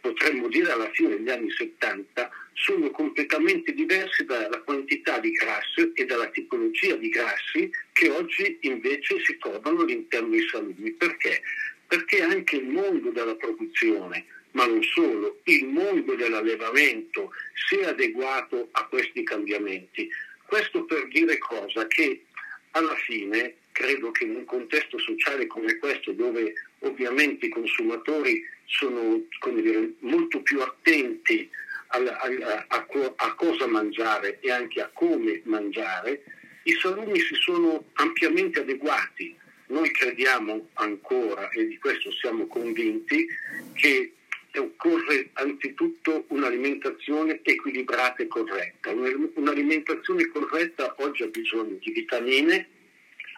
potremmo 0.00 0.48
dire 0.48 0.70
alla 0.70 0.90
fine 0.92 1.16
degli 1.16 1.30
anni 1.30 1.50
70, 1.50 2.30
sono 2.52 2.90
completamente 2.90 3.72
diversi 3.72 4.24
dalla 4.24 4.60
quantità 4.60 5.18
di 5.18 5.30
grassi 5.32 5.92
e 5.94 6.04
dalla 6.04 6.28
tipologia 6.28 6.94
di 6.96 7.08
grassi 7.08 7.70
che 7.92 8.10
oggi 8.10 8.58
invece 8.62 9.18
si 9.24 9.38
trovano 9.38 9.80
all'interno 9.80 10.28
dei 10.28 10.46
salumi. 10.46 10.92
Perché? 10.92 11.42
perché 11.88 12.22
anche 12.22 12.56
il 12.56 12.66
mondo 12.66 13.10
della 13.10 13.34
produzione, 13.34 14.26
ma 14.52 14.66
non 14.66 14.82
solo, 14.82 15.40
il 15.44 15.64
mondo 15.66 16.14
dell'allevamento 16.14 17.30
si 17.54 17.76
è 17.76 17.86
adeguato 17.86 18.68
a 18.72 18.86
questi 18.86 19.22
cambiamenti. 19.22 20.08
Questo 20.48 20.86
per 20.86 21.06
dire 21.08 21.36
cosa? 21.36 21.86
Che 21.86 22.24
alla 22.70 22.94
fine 23.04 23.56
credo 23.70 24.10
che 24.12 24.24
in 24.24 24.34
un 24.34 24.44
contesto 24.46 24.98
sociale 24.98 25.46
come 25.46 25.76
questo, 25.76 26.12
dove 26.12 26.54
ovviamente 26.78 27.44
i 27.44 27.50
consumatori 27.50 28.42
sono 28.64 29.20
dire, 29.54 29.92
molto 29.98 30.40
più 30.40 30.62
attenti 30.62 31.50
a, 31.88 31.98
a, 31.98 32.64
a, 32.66 32.86
a, 33.16 33.34
cosa 33.34 33.66
mangiare 33.66 34.38
e 34.40 34.50
anche 34.50 34.80
a 34.80 34.88
come 34.90 35.42
mangiare, 35.44 36.22
i 36.62 36.72
salumi 36.80 37.20
si 37.20 37.34
sono 37.34 37.84
ampiamente 37.92 38.60
adeguati. 38.60 39.36
Noi 39.66 39.90
crediamo 39.90 40.70
ancora, 40.74 41.50
e 41.50 41.66
di 41.66 41.76
questo 41.76 42.10
siamo 42.10 42.46
convinti, 42.46 43.26
che 43.74 44.14
occorre 44.56 45.30
anzitutto 45.34 46.24
un'alimentazione 46.28 47.40
equilibrata 47.42 48.22
e 48.22 48.26
corretta. 48.26 48.90
Un'alimentazione 48.90 50.26
corretta 50.28 50.94
oggi 50.98 51.22
ha 51.22 51.26
bisogno 51.26 51.76
di 51.80 51.90
vitamine, 51.92 52.68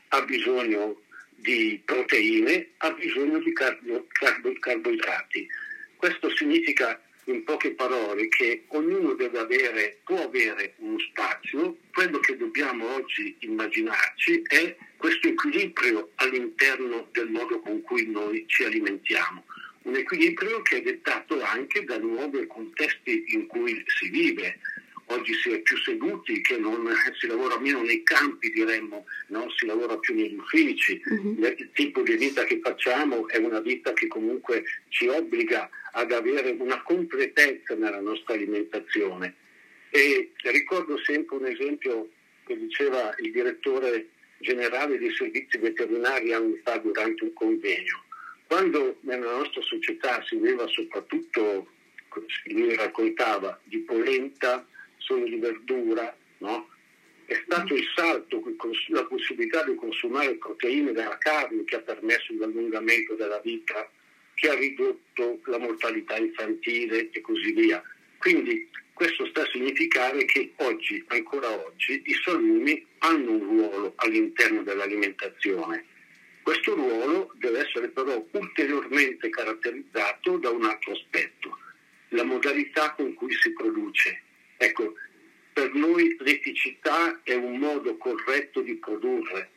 ha 0.09 0.23
bisogno 0.23 1.01
di 1.35 1.81
proteine, 1.85 2.69
ha 2.79 2.93
bisogno 2.93 3.39
di 3.39 3.53
carbo, 3.53 4.07
carbo, 4.13 4.53
carboidrati. 4.59 5.47
Questo 5.97 6.31
significa 6.37 7.01
in 7.25 7.45
poche 7.45 7.73
parole 7.73 8.29
che 8.29 8.65
ognuno 8.69 9.15
deve 9.15 9.39
avere, 9.39 9.99
può 10.05 10.25
avere 10.25 10.75
uno 10.79 10.99
spazio, 10.99 11.77
quello 11.93 12.19
che 12.21 12.37
dobbiamo 12.37 12.95
oggi 12.95 13.37
immaginarci 13.41 14.43
è 14.49 14.77
questo 14.97 15.29
equilibrio 15.29 16.11
all'interno 16.17 17.09
del 17.13 17.31
modo 17.31 17.61
con 17.61 17.81
cui 17.83 18.07
noi 18.07 18.45
ci 18.47 18.65
alimentiamo, 18.65 19.45
un 19.83 19.97
equilibrio 19.97 20.61
che 20.63 20.79
è 20.79 20.83
dettato 20.83 21.41
anche 21.43 21.85
da 21.85 21.99
nuovi 21.99 22.47
contesti 22.47 23.25
in 23.29 23.47
cui 23.47 23.83
si 23.87 24.09
vive, 24.11 24.59
oggi 25.07 25.35
si 25.35 25.51
è 25.51 25.61
più 25.61 25.77
seduti, 25.79 26.41
che 26.41 26.57
non 26.57 26.89
si 27.19 27.27
lavora 27.27 27.59
meno 27.59 27.83
nei 27.83 28.03
campi, 28.03 28.51
diremmo, 28.51 29.07
non 29.29 29.51
si 29.51 29.67
lavora 29.67 29.99
più 29.99 30.15
negli 30.15 30.37
uffici. 30.37 31.01
Uh-huh. 31.05 31.37
Il 31.41 31.71
tipo 31.73 32.03
di 32.03 32.17
vita 32.17 32.45
che 32.45 32.61
facciamo 32.63 33.27
è 33.29 33.39
una 33.39 33.61
vita 33.61 33.93
che 33.93 34.07
comunque 34.07 34.65
ci 34.89 35.09
obbliga 35.09 35.69
ad 35.93 36.13
avere 36.13 36.51
una 36.59 36.83
completezza 36.83 37.75
nella 37.75 38.01
nostra 38.01 38.35
alimentazione. 38.35 39.35
E 39.91 40.31
ricordo 40.43 40.97
sempre 41.03 41.37
un 41.37 41.47
esempio 41.47 42.11
che 42.47 42.57
diceva 42.57 43.13
il 43.19 43.33
direttore 43.33 44.11
generale 44.39 44.99
dei 44.99 45.13
servizi 45.13 45.59
veterinari 45.59 46.33
anni 46.33 46.61
fa 46.63 46.79
durante 46.79 47.25
un 47.25 47.33
convegno. 47.33 48.05
Quando 48.51 48.97
nella 49.03 49.37
nostra 49.37 49.63
società 49.63 50.25
si 50.27 50.35
vedeva 50.35 50.67
soprattutto, 50.67 51.69
lui 52.47 52.75
raccontava, 52.75 53.57
di 53.63 53.79
polenta, 53.79 54.67
solo 54.97 55.25
di 55.25 55.37
verdura, 55.37 56.13
no? 56.39 56.69
È 57.27 57.41
stato 57.45 57.77
il 57.77 57.87
salto, 57.95 58.43
la 58.89 59.05
possibilità 59.05 59.63
di 59.63 59.77
consumare 59.77 60.35
proteine 60.35 60.91
dalla 60.91 61.17
carne 61.19 61.63
che 61.63 61.77
ha 61.77 61.81
permesso 61.81 62.35
l'allungamento 62.37 63.15
della 63.15 63.39
vita, 63.39 63.89
che 64.35 64.49
ha 64.49 64.55
ridotto 64.55 65.41
la 65.45 65.59
mortalità 65.59 66.17
infantile 66.17 67.09
e 67.09 67.21
così 67.21 67.53
via. 67.53 67.81
Quindi 68.19 68.69
questo 68.95 69.27
sta 69.27 69.43
a 69.43 69.51
significare 69.53 70.25
che 70.25 70.55
oggi, 70.57 71.05
ancora 71.07 71.49
oggi, 71.53 72.03
i 72.05 72.15
salumi 72.25 72.85
hanno 72.99 73.31
un 73.31 73.45
ruolo 73.45 73.93
all'interno 73.95 74.65
dell'alimentazione. 74.65 75.85
Questo 76.43 76.75
ruolo 76.75 77.33
deve 77.35 77.61
essere 77.61 77.89
però 77.89 78.25
ulteriormente 78.33 79.29
caratterizzato 79.29 80.39
da 80.39 80.51
un 80.51 80.65
altro 80.65 80.93
aspetto, 80.93 81.59
la 82.09 82.25
modalità 82.25 82.93
con 82.93 83.15
cui 83.15 83.33
si 83.35 83.53
produce. 83.53 84.23
Ecco, 84.57 84.95
per 85.53 85.73
noi 85.75 86.17
l'eticità 86.21 87.21
è 87.23 87.35
un 87.35 87.59
modo 87.59 87.97
corretto 87.97 88.61
di 88.63 88.75
produrre, 88.77 89.51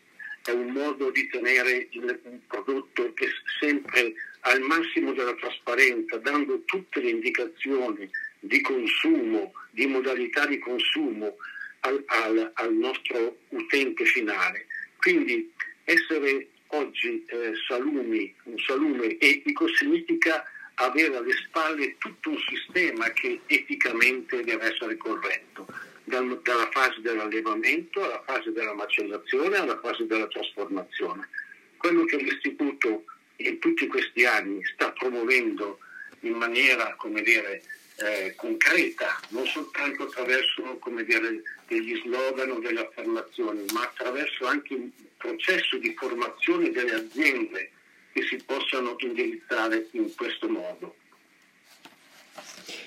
è 0.43 0.51
un 0.51 0.71
modo 0.71 1.09
di 1.11 1.27
tenere 1.29 1.87
il, 1.91 2.41
prodotto 2.47 3.13
sempre 3.59 4.13
al 4.41 4.59
massimo 4.61 5.13
della 5.13 5.33
trasparenza, 5.35 6.17
dando 6.17 6.63
tutte 6.65 6.99
le 6.99 7.09
indicazioni 7.09 8.09
di 8.39 8.59
consumo, 8.61 9.53
di 9.71 9.87
modalità 9.87 10.45
di 10.45 10.59
consumo 10.59 11.37
al, 11.81 12.03
al, 12.07 12.51
al 12.55 12.73
nostro 12.73 13.37
utente 13.49 14.03
finale. 14.05 14.67
Quindi 14.97 15.49
essere 15.85 16.49
oggi 16.73 17.23
eh, 17.27 17.53
salumi, 17.67 18.33
un 18.43 18.57
salume 18.59 19.17
etico 19.19 19.67
significa 19.67 20.43
avere 20.75 21.15
alle 21.15 21.33
spalle 21.33 21.95
tutto 21.97 22.31
un 22.31 22.37
sistema 22.49 23.09
che 23.11 23.41
eticamente 23.45 24.43
deve 24.43 24.73
essere 24.73 24.97
corretto, 24.97 25.67
dalla 26.03 26.69
fase 26.71 26.99
dell'allevamento 27.01 28.03
alla 28.03 28.23
fase 28.25 28.51
della 28.51 28.73
macellazione 28.73 29.57
alla 29.57 29.79
fase 29.79 30.05
della 30.05 30.27
trasformazione. 30.27 31.29
Quello 31.77 32.05
che 32.05 32.17
l'Istituto 32.17 33.05
in 33.37 33.59
tutti 33.59 33.87
questi 33.87 34.25
anni 34.25 34.63
sta 34.73 34.91
promuovendo 34.91 35.79
in 36.21 36.33
maniera, 36.33 36.95
come 36.95 37.21
dire, 37.21 37.61
eh, 38.03 38.33
concreta, 38.35 39.19
non 39.29 39.45
soltanto 39.47 40.03
attraverso 40.03 40.79
dire, 41.05 41.41
degli 41.67 41.99
slogan 42.03 42.51
o 42.51 42.59
delle 42.59 42.81
affermazioni, 42.81 43.65
ma 43.73 43.83
attraverso 43.83 44.45
anche 44.45 44.73
un 44.73 44.89
processo 45.17 45.77
di 45.77 45.93
formazione 45.97 46.71
delle 46.71 46.93
aziende 46.93 47.71
che 48.11 48.23
si 48.23 48.37
possano 48.45 48.95
indirizzare 48.99 49.87
in 49.91 50.13
questo 50.15 50.47
modo. 50.49 50.95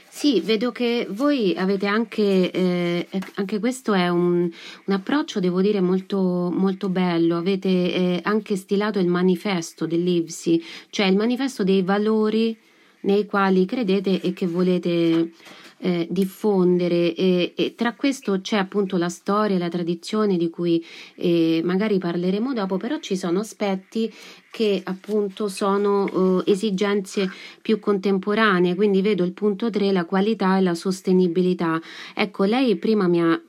Sì, 0.08 0.40
vedo 0.40 0.72
che 0.72 1.06
voi 1.10 1.54
avete 1.56 1.86
anche, 1.86 2.50
eh, 2.50 3.06
anche 3.34 3.58
questo 3.58 3.92
è 3.92 4.08
un, 4.08 4.50
un, 4.84 4.94
approccio, 4.94 5.40
devo 5.40 5.60
dire, 5.60 5.82
molto, 5.82 6.50
molto 6.50 6.88
bello. 6.88 7.36
Avete 7.36 7.68
eh, 7.68 8.20
anche 8.22 8.56
stilato 8.56 8.98
il 8.98 9.08
manifesto 9.08 9.86
dell'IVSI, 9.86 10.64
cioè 10.88 11.04
il 11.06 11.16
manifesto 11.16 11.64
dei 11.64 11.82
valori 11.82 12.56
nei 13.06 13.26
quali 13.26 13.64
credete 13.64 14.20
e 14.20 14.32
che 14.32 14.46
volete 14.46 15.32
eh, 15.78 16.06
diffondere. 16.10 17.14
E, 17.14 17.52
e, 17.56 17.74
tra 17.74 17.94
questo 17.94 18.40
c'è 18.40 18.56
appunto 18.56 18.96
la 18.96 19.08
storia, 19.08 19.58
la 19.58 19.68
tradizione 19.68 20.36
di 20.36 20.50
cui 20.50 20.84
eh, 21.16 21.60
magari 21.64 21.98
parleremo 21.98 22.52
dopo, 22.52 22.76
però 22.76 22.98
ci 22.98 23.16
sono 23.16 23.40
aspetti 23.40 24.12
che 24.50 24.80
appunto 24.84 25.48
sono 25.48 26.42
eh, 26.44 26.50
esigenze 26.50 27.30
più 27.60 27.78
contemporanee, 27.78 28.74
quindi 28.74 29.02
vedo 29.02 29.24
il 29.24 29.32
punto 29.32 29.70
3, 29.70 29.92
la 29.92 30.04
qualità 30.04 30.58
e 30.58 30.62
la 30.62 30.74
sostenibilità. 30.74 31.80
Ecco, 32.14 32.44
lei 32.44 32.76
prima 32.76 33.06
mi 33.06 33.20
ha 33.20 33.40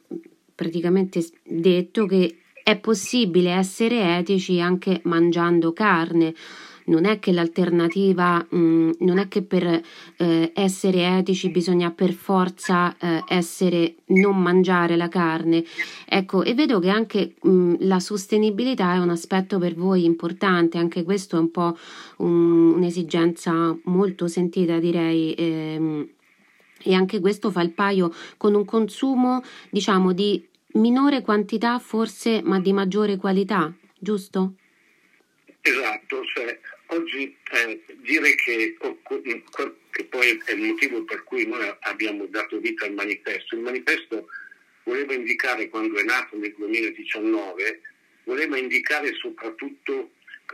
praticamente 0.53 1.23
detto 1.43 2.05
che 2.05 2.39
è 2.63 2.77
possibile 2.77 3.51
essere 3.51 4.17
etici 4.17 4.59
anche 4.59 4.99
mangiando 5.03 5.71
carne 5.71 6.33
non 6.87 7.05
è 7.05 7.19
che 7.19 7.31
l'alternativa, 7.31 8.45
mh, 8.49 8.91
non 8.99 9.17
è 9.17 9.27
che 9.27 9.41
per 9.41 9.81
eh, 10.17 10.51
essere 10.53 11.17
etici 11.17 11.49
bisogna 11.49 11.91
per 11.91 12.13
forza 12.13 12.95
eh, 12.97 13.23
essere 13.27 13.95
non 14.07 14.41
mangiare 14.41 14.95
la 14.95 15.07
carne. 15.07 15.63
Ecco, 16.05 16.43
e 16.43 16.53
vedo 16.53 16.79
che 16.79 16.89
anche 16.89 17.33
mh, 17.41 17.75
la 17.79 17.99
sostenibilità 17.99 18.93
è 18.93 18.99
un 18.99 19.09
aspetto 19.09 19.59
per 19.59 19.75
voi 19.75 20.05
importante, 20.05 20.77
anche 20.77 21.03
questo 21.03 21.37
è 21.37 21.39
un 21.39 21.51
po' 21.51 21.77
un, 22.17 22.73
un'esigenza 22.75 23.77
molto 23.85 24.27
sentita, 24.27 24.79
direi. 24.79 25.33
Ehm, 25.33 26.09
e 26.83 26.93
anche 26.93 27.19
questo 27.19 27.49
fa 27.49 27.61
il 27.61 27.71
paio 27.71 28.13
con 28.37 28.53
un 28.53 28.63
consumo, 28.63 29.41
diciamo, 29.71 30.13
di 30.13 30.45
minore 30.73 31.21
quantità 31.21 31.79
forse, 31.79 32.41
ma 32.43 32.59
di 32.59 32.71
maggiore 32.71 33.17
qualità, 33.17 33.73
giusto? 33.97 34.53
Esatto, 35.61 36.23
cioè 36.33 36.59
Oggi 36.89 37.35
eh, 37.51 37.83
dire 37.95 38.35
che, 38.35 38.77
che, 39.91 40.03
poi 40.05 40.41
è 40.45 40.51
il 40.53 40.61
motivo 40.61 41.03
per 41.03 41.23
cui 41.25 41.45
noi 41.45 41.69
abbiamo 41.81 42.25
dato 42.27 42.59
vita 42.59 42.85
al 42.85 42.93
manifesto, 42.93 43.55
il 43.55 43.61
manifesto 43.61 44.27
voleva 44.83 45.13
indicare 45.13 45.67
quando 45.67 45.97
è 45.97 46.03
nato 46.03 46.37
nel 46.37 46.53
2019, 46.55 47.81
voleva 48.23 48.57
indicare 48.57 49.13
soprattutto 49.15 50.11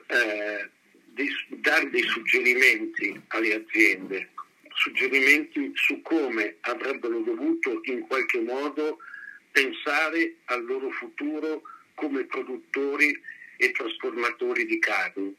eh, 0.08 0.70
dei, 1.06 1.30
dare 1.50 1.90
dei 1.92 2.02
suggerimenti 2.02 3.22
alle 3.28 3.54
aziende, 3.54 4.30
suggerimenti 4.74 5.72
su 5.76 6.02
come 6.02 6.56
avrebbero 6.62 7.20
dovuto 7.20 7.80
in 7.84 8.08
qualche 8.08 8.40
modo 8.40 8.98
pensare 9.52 10.38
al 10.46 10.66
loro 10.66 10.90
futuro 10.90 11.62
come 11.94 12.26
produttori 12.26 13.16
e 13.58 13.72
trasformatori 13.72 14.66
di 14.66 14.80
carne 14.80 15.36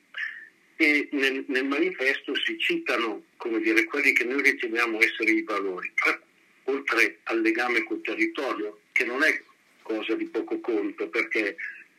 e 0.76 1.08
nel, 1.12 1.44
nel, 1.48 1.64
manifesto 1.64 2.34
si 2.34 2.58
citano 2.58 3.22
dire, 3.60 3.84
quelli 3.84 4.12
che 4.12 4.24
noi 4.24 4.42
riteniamo 4.42 5.00
essere 5.00 5.30
i 5.30 5.42
valori, 5.42 5.92
oltre 6.64 7.18
al 7.24 7.40
legame 7.40 7.84
col 7.84 8.00
territorio, 8.00 8.80
che 8.92 9.04
non 9.04 9.22
è 9.22 9.40
cosa 9.82 10.14
di 10.14 10.26
poco 10.26 10.58
conto, 10.60 11.08
perché 11.08 11.56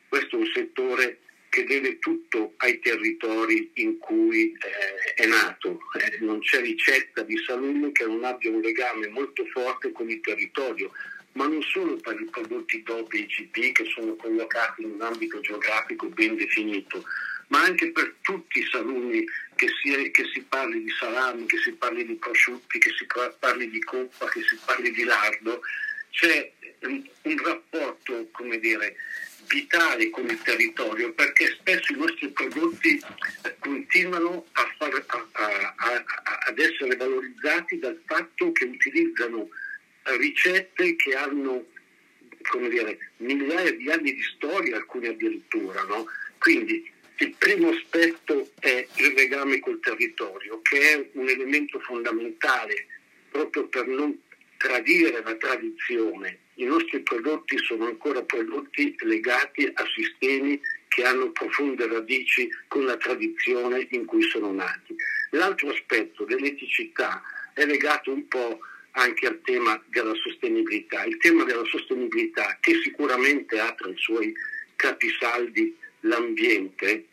questo 0.10 0.36
è 0.36 0.40
un 0.40 0.50
settore 0.54 1.20
che 1.50 1.64
deve 1.64 2.00
tutto 2.00 2.54
ai 2.58 2.80
territori 2.80 3.72
in 3.76 3.98
cui 3.98 4.52
eh, 4.52 5.14
è 5.14 5.26
nato. 5.26 5.80
Eh, 5.98 6.18
non 6.20 6.40
c'è 6.40 6.60
ricetta 6.60 7.22
di 7.22 7.38
salume 7.46 7.94
che 7.94 8.06
non 8.06 8.26
abbia 8.26 8.52
un 8.52 8.60
legame 8.60 9.08
molto 9.08 9.46
forte 9.46 9.94
con 9.94 10.10
il 10.10 10.20
territorio, 10.20 10.92
ma 11.34 11.48
non 11.48 11.62
solo 11.62 11.96
per 11.96 12.20
i 12.20 12.26
prodotti 12.26 12.84
DOP 12.84 13.14
e 13.14 13.20
ICP 13.20 13.72
che 13.72 13.86
sono 13.86 14.16
collocati 14.16 14.82
in 14.82 14.92
un 14.92 15.02
ambito 15.02 15.40
geografico 15.40 16.08
ben 16.08 16.36
definito, 16.36 17.06
ma 17.48 17.64
anche 17.64 17.92
per 17.92 18.16
tutti 18.22 18.60
i 18.60 18.68
salumi, 18.70 19.24
che 19.56 19.68
si, 19.82 20.12
che 20.12 20.26
si 20.34 20.42
parli 20.42 20.84
di 20.84 20.92
salami, 20.92 21.46
che 21.46 21.58
si 21.58 21.72
parli 21.74 22.06
di 22.06 22.16
prosciutti, 22.16 22.80
che 22.80 22.92
si 22.98 23.06
parli 23.40 23.70
di 23.70 23.82
coppa, 23.82 24.28
che 24.28 24.42
si 24.42 24.58
parli 24.66 24.92
di 24.92 25.04
lardo, 25.04 25.62
c'è 26.10 26.52
un, 26.82 27.04
rapporto, 27.44 28.30
come 28.32 28.60
dire, 28.60 28.96
vitale 29.48 30.10
con 30.10 30.26
il 30.28 30.42
territorio 30.42 31.14
perché 31.14 31.56
spesso 31.60 31.94
i 31.94 31.98
nostri 31.98 32.30
prodotti 32.30 33.00
continuano 33.60 34.46
a 34.54 34.74
far, 34.78 35.06
a, 35.06 35.74
a, 35.76 36.04
ad 36.48 36.58
essere 36.58 36.96
valorizzati 36.96 37.78
dal 37.78 38.02
fatto 38.06 38.52
che 38.52 38.66
utilizzano 38.66 39.50
ricette 40.18 40.96
che 40.96 41.16
hanno 41.16 41.66
come 42.48 42.70
dire, 42.70 42.98
migliaia 43.18 43.72
di 43.74 43.90
anni 43.90 44.14
di 44.14 44.24
storia, 44.24 44.78
alcune 44.78 45.10
addirittura. 45.10 45.82
No? 45.84 46.06
Quindi 46.38 46.92
il 47.18 47.36
primo 47.38 47.70
aspetto 47.70 48.50
è 48.60 48.88
il 48.96 49.14
legame 49.14 49.60
col 49.60 49.80
territorio, 49.80 50.62
che 50.62 50.80
è 50.94 51.10
un 51.14 51.28
elemento 51.28 51.80
fondamentale 51.80 52.88
proprio 53.30 53.68
per 53.68 53.88
non 53.88 54.18
tradire 54.58 55.22
la 55.24 55.36
tradizione 55.36 56.40
i 56.56 56.64
nostri 56.64 57.02
prodotti 57.02 57.58
sono 57.58 57.86
ancora 57.86 58.24
prodotti 58.24 58.96
legati 59.00 59.70
a 59.74 59.84
sistemi 59.94 60.60
che 60.88 61.04
hanno 61.04 61.32
profonde 61.32 61.86
radici 61.86 62.50
con 62.70 62.86
la 62.86 62.96
tradizione 62.96 63.88
in 63.92 64.06
cui 64.06 64.22
sono 64.22 64.54
nati. 64.54 64.96
L'altro 65.32 65.72
aspetto 65.72 66.24
dell'eticità 66.24 67.22
è 67.54 67.66
legato 67.66 68.14
un 68.14 68.26
po' 68.28 68.60
anche 68.92 69.28
al 69.28 69.42
tema 69.42 69.82
della 69.88 70.14
sostenibilità. 70.16 71.04
Il 71.04 71.18
tema 71.18 71.44
della 71.44 71.66
sostenibilità 71.66 72.58
che 72.62 72.80
sicuramente 72.82 73.60
ha 73.60 73.74
tra 73.74 73.90
i 73.90 73.98
suoi 73.98 74.34
capisaldi 74.78 75.76
l'ambiente, 76.06 77.08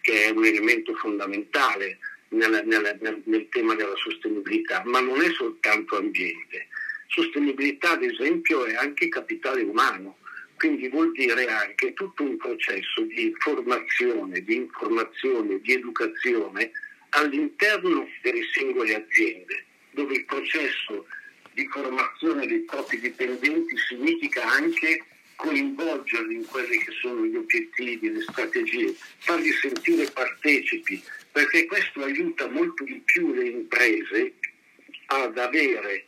che 0.00 0.24
è 0.24 0.30
un 0.30 0.44
elemento 0.44 0.94
fondamentale 0.94 1.98
nel, 2.30 2.62
nel, 2.64 2.98
nel, 3.00 3.22
nel 3.24 3.48
tema 3.50 3.74
della 3.74 3.96
sostenibilità, 3.96 4.82
ma 4.86 5.00
non 5.00 5.20
è 5.20 5.30
soltanto 5.32 5.96
ambiente. 5.96 6.68
Sostenibilità, 7.08 7.92
ad 7.92 8.02
esempio, 8.02 8.64
è 8.64 8.74
anche 8.74 9.08
capitale 9.08 9.62
umano, 9.62 10.18
quindi 10.56 10.88
vuol 10.88 11.12
dire 11.12 11.46
anche 11.46 11.92
tutto 11.94 12.22
un 12.22 12.36
processo 12.36 13.02
di 13.02 13.32
formazione, 13.38 14.42
di 14.42 14.56
informazione, 14.56 15.60
di 15.60 15.72
educazione 15.72 16.70
all'interno 17.10 18.06
delle 18.22 18.42
singole 18.52 18.94
aziende, 18.94 19.64
dove 19.92 20.14
il 20.14 20.24
processo 20.24 21.06
di 21.52 21.66
formazione 21.68 22.46
dei 22.46 22.60
propri 22.60 23.00
dipendenti 23.00 23.76
significa 23.88 24.44
anche 24.44 25.04
coinvolgerli 25.38 26.34
in 26.34 26.46
quelli 26.46 26.78
che 26.78 26.90
sono 27.00 27.24
gli 27.24 27.36
obiettivi, 27.36 28.12
le 28.12 28.22
strategie, 28.22 28.92
farli 29.18 29.52
sentire 29.52 30.10
partecipi, 30.10 31.00
perché 31.30 31.66
questo 31.66 32.02
aiuta 32.02 32.48
molto 32.48 32.82
di 32.82 33.00
più 33.04 33.32
le 33.32 33.44
imprese 33.44 34.32
ad 35.06 35.38
avere 35.38 36.06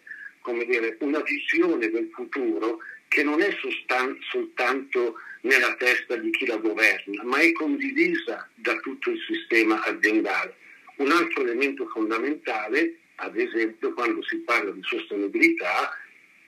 dire, 0.66 0.96
una 1.00 1.20
visione 1.20 1.88
del 1.90 2.10
futuro 2.12 2.78
che 3.08 3.22
non 3.22 3.40
è 3.40 3.54
sostan- 3.60 4.18
soltanto 4.30 5.14
nella 5.42 5.74
testa 5.76 6.16
di 6.16 6.30
chi 6.30 6.46
la 6.46 6.56
governa, 6.56 7.22
ma 7.22 7.38
è 7.38 7.52
condivisa 7.52 8.48
da 8.54 8.76
tutto 8.80 9.10
il 9.10 9.20
sistema 9.26 9.82
aziendale. 9.84 10.56
Un 10.96 11.12
altro 11.12 11.42
elemento 11.42 11.86
fondamentale, 11.86 12.96
ad 13.16 13.36
esempio, 13.38 13.92
quando 13.94 14.22
si 14.24 14.36
parla 14.38 14.70
di 14.70 14.82
sostenibilità 14.82 15.96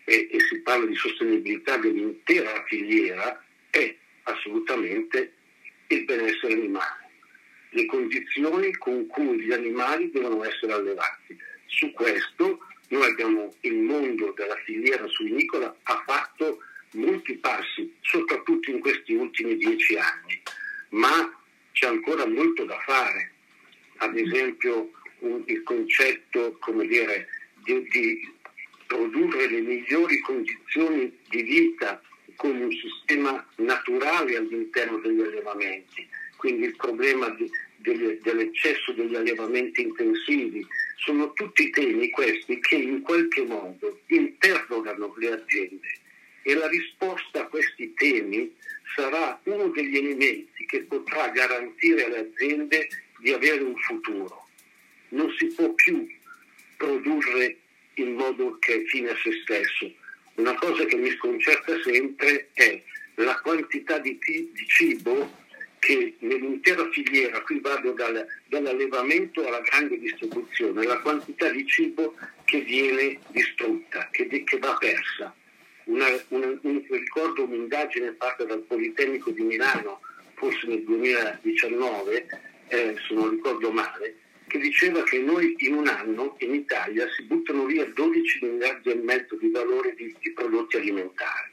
e, 0.04 0.28
e 0.30 0.40
si 0.40 0.60
parla 0.60 0.86
di 0.86 0.94
sostenibilità 0.94 1.76
dell'intera 1.76 2.62
filiera, 2.66 3.44
è 3.70 3.94
assolutamente 4.24 5.32
il 5.88 6.04
benessere 6.04 6.54
animale, 6.54 7.10
le 7.70 7.86
condizioni 7.86 8.72
con 8.76 9.06
cui 9.06 9.40
gli 9.40 9.52
animali 9.52 10.10
devono 10.10 10.44
essere 10.44 10.72
allevati. 10.72 11.36
Su 11.66 11.90
questo 11.92 12.58
noi 12.88 13.10
abbiamo 13.10 13.54
il 13.60 13.76
mondo 13.76 14.32
della 14.36 14.56
filiera 14.64 15.06
suinicola 15.06 15.74
ha 15.84 16.02
fatto 16.06 16.58
molti 16.92 17.36
passi, 17.38 17.94
soprattutto 18.00 18.70
in 18.70 18.80
questi 18.80 19.14
ultimi 19.14 19.56
dieci 19.56 19.96
anni, 19.96 20.40
ma 20.90 21.42
c'è 21.72 21.86
ancora 21.86 22.26
molto 22.26 22.64
da 22.64 22.78
fare. 22.80 23.32
Ad 23.96 24.16
esempio 24.16 24.90
un, 25.20 25.42
il 25.46 25.62
concetto 25.62 26.58
dire, 26.86 27.28
di, 27.64 27.82
di 27.88 28.32
produrre 28.92 29.48
le 29.48 29.60
migliori 29.60 30.20
condizioni 30.20 31.10
di 31.30 31.42
vita 31.42 32.00
con 32.36 32.54
un 32.54 32.70
sistema 32.70 33.44
naturale 33.56 34.36
all'interno 34.36 34.98
degli 34.98 35.20
allevamenti, 35.20 36.06
quindi 36.36 36.66
il 36.66 36.76
problema 36.76 37.30
di, 37.30 37.50
dell'eccesso 37.78 38.92
degli 38.92 39.14
allevamenti 39.14 39.82
intensivi, 39.82 40.66
sono 40.96 41.32
tutti 41.32 41.70
temi 41.70 42.10
questi 42.10 42.60
che 42.60 42.76
in 42.76 43.00
qualche 43.00 43.44
modo 43.44 44.00
interrogano 44.06 45.14
le 45.16 45.32
aziende. 45.32 45.88
E 46.42 46.54
la 46.54 46.68
risposta 46.68 47.42
a 47.42 47.46
questi 47.46 47.94
temi 47.94 48.52
sarà 48.94 49.40
uno 49.44 49.68
degli 49.68 49.96
elementi 49.96 50.66
che 50.66 50.80
potrà 50.80 51.28
garantire 51.28 52.04
alle 52.04 52.30
aziende 52.30 52.88
di 53.20 53.32
avere 53.32 53.62
un 53.62 53.76
futuro. 53.76 54.48
Non 55.10 55.32
si 55.38 55.46
può 55.46 55.72
più 55.74 56.06
produrre 56.76 57.61
in 57.94 58.14
modo 58.14 58.58
che 58.58 58.82
è 58.82 58.84
fine 58.84 59.10
a 59.10 59.16
se 59.22 59.30
stesso. 59.42 59.92
Una 60.34 60.54
cosa 60.54 60.84
che 60.84 60.96
mi 60.96 61.10
sconcerta 61.10 61.80
sempre 61.82 62.48
è 62.54 62.82
la 63.16 63.38
quantità 63.40 63.98
di, 63.98 64.18
di 64.18 64.66
cibo 64.66 65.40
che 65.78 66.14
nell'intera 66.20 66.88
filiera, 66.90 67.42
qui 67.42 67.58
vado 67.58 67.90
dal, 67.90 68.24
dall'allevamento 68.46 69.44
alla 69.44 69.60
grande 69.60 69.98
distribuzione, 69.98 70.86
la 70.86 71.00
quantità 71.00 71.48
di 71.50 71.66
cibo 71.66 72.14
che 72.44 72.60
viene 72.60 73.18
distrutta, 73.30 74.08
che, 74.12 74.28
che 74.28 74.58
va 74.58 74.76
persa. 74.78 75.34
Una, 75.84 76.06
una, 76.28 76.56
un, 76.62 76.84
ricordo 76.88 77.42
un'indagine 77.42 78.14
fatta 78.16 78.44
dal 78.44 78.60
Politecnico 78.60 79.30
di 79.32 79.42
Milano, 79.42 80.00
forse 80.34 80.68
nel 80.68 80.84
2019, 80.84 82.26
eh, 82.68 82.94
se 83.06 83.14
non 83.14 83.30
ricordo 83.30 83.72
male, 83.72 84.18
che 84.52 84.58
diceva 84.58 85.02
che 85.04 85.18
noi 85.18 85.54
in 85.60 85.74
un 85.74 85.88
anno 85.88 86.36
in 86.40 86.52
Italia 86.52 87.08
si 87.16 87.22
buttano 87.22 87.64
via 87.64 87.86
12 87.86 88.44
miliardi 88.44 88.90
e 88.90 88.94
mezzo 88.96 89.34
di 89.36 89.48
valore 89.48 89.94
di, 89.94 90.14
di 90.20 90.30
prodotti 90.32 90.76
alimentari 90.76 91.50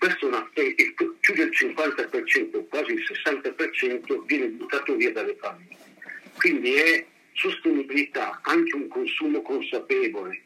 questo 0.00 0.28
una, 0.28 0.48
è, 0.54 0.60
è 0.60 0.92
più 0.94 1.34
del 1.34 1.50
50%, 1.50 2.68
quasi 2.70 2.92
il 2.92 3.02
60% 3.06 4.24
viene 4.24 4.46
buttato 4.46 4.96
via 4.96 5.12
dalle 5.12 5.36
famiglie. 5.38 5.76
Quindi 6.38 6.72
è 6.72 7.04
sostenibilità, 7.34 8.40
anche 8.44 8.76
un 8.76 8.88
consumo 8.88 9.42
consapevole. 9.42 10.40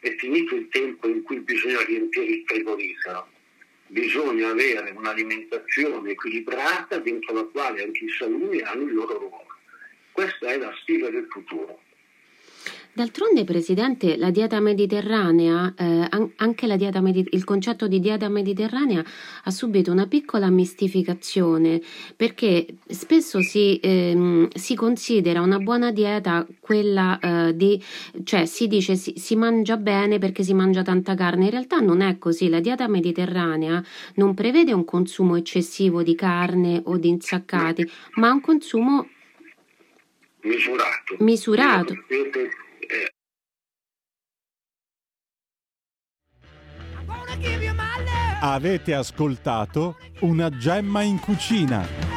È 0.00 0.12
finito 0.16 0.56
il 0.56 0.66
tempo 0.70 1.06
in 1.06 1.22
cui 1.22 1.38
bisogna 1.38 1.84
riempire 1.84 2.24
il 2.24 2.42
frigorifero. 2.44 3.28
Bisogna 3.86 4.48
avere 4.48 4.90
un'alimentazione 4.90 6.10
equilibrata 6.10 6.98
dentro 6.98 7.32
la 7.32 7.44
quale 7.44 7.84
anche 7.84 8.04
i 8.04 8.10
salumi 8.10 8.60
hanno 8.60 8.88
il 8.88 8.94
loro 8.94 9.18
ruolo. 9.18 9.49
È 10.50 10.58
la 10.58 10.72
sfida 10.80 11.08
del 11.10 11.28
futuro. 11.30 11.78
D'altronde, 12.92 13.44
Presidente, 13.44 14.16
la 14.16 14.30
dieta 14.30 14.58
mediterranea, 14.58 15.72
eh, 15.78 16.08
anche 16.34 16.66
la 16.66 16.74
dieta 16.74 17.00
medit- 17.00 17.32
il 17.32 17.44
concetto 17.44 17.86
di 17.86 18.00
dieta 18.00 18.28
mediterranea 18.28 19.04
ha 19.44 19.50
subito 19.52 19.92
una 19.92 20.08
piccola 20.08 20.50
mistificazione 20.50 21.80
perché 22.16 22.66
spesso 22.88 23.42
si, 23.42 23.78
ehm, 23.80 24.48
si 24.52 24.74
considera 24.74 25.40
una 25.40 25.60
buona 25.60 25.92
dieta 25.92 26.44
quella 26.58 27.16
eh, 27.20 27.56
di, 27.56 27.80
cioè 28.24 28.44
si 28.44 28.66
dice 28.66 28.96
si, 28.96 29.12
si 29.16 29.36
mangia 29.36 29.76
bene 29.76 30.18
perché 30.18 30.42
si 30.42 30.52
mangia 30.52 30.82
tanta 30.82 31.14
carne, 31.14 31.44
in 31.44 31.50
realtà 31.52 31.78
non 31.78 32.00
è 32.00 32.18
così, 32.18 32.48
la 32.48 32.58
dieta 32.58 32.88
mediterranea 32.88 33.80
non 34.16 34.34
prevede 34.34 34.72
un 34.72 34.84
consumo 34.84 35.36
eccessivo 35.36 36.02
di 36.02 36.16
carne 36.16 36.82
o 36.86 36.96
di 36.96 37.08
insaccati, 37.08 37.88
ma 38.16 38.32
un 38.32 38.40
consumo 38.40 39.06
misurato. 40.42 41.16
misurato. 41.18 41.94
Avete 48.42 48.94
ascoltato 48.94 49.98
una 50.20 50.48
gemma 50.50 51.02
in 51.02 51.18
cucina. 51.20 52.09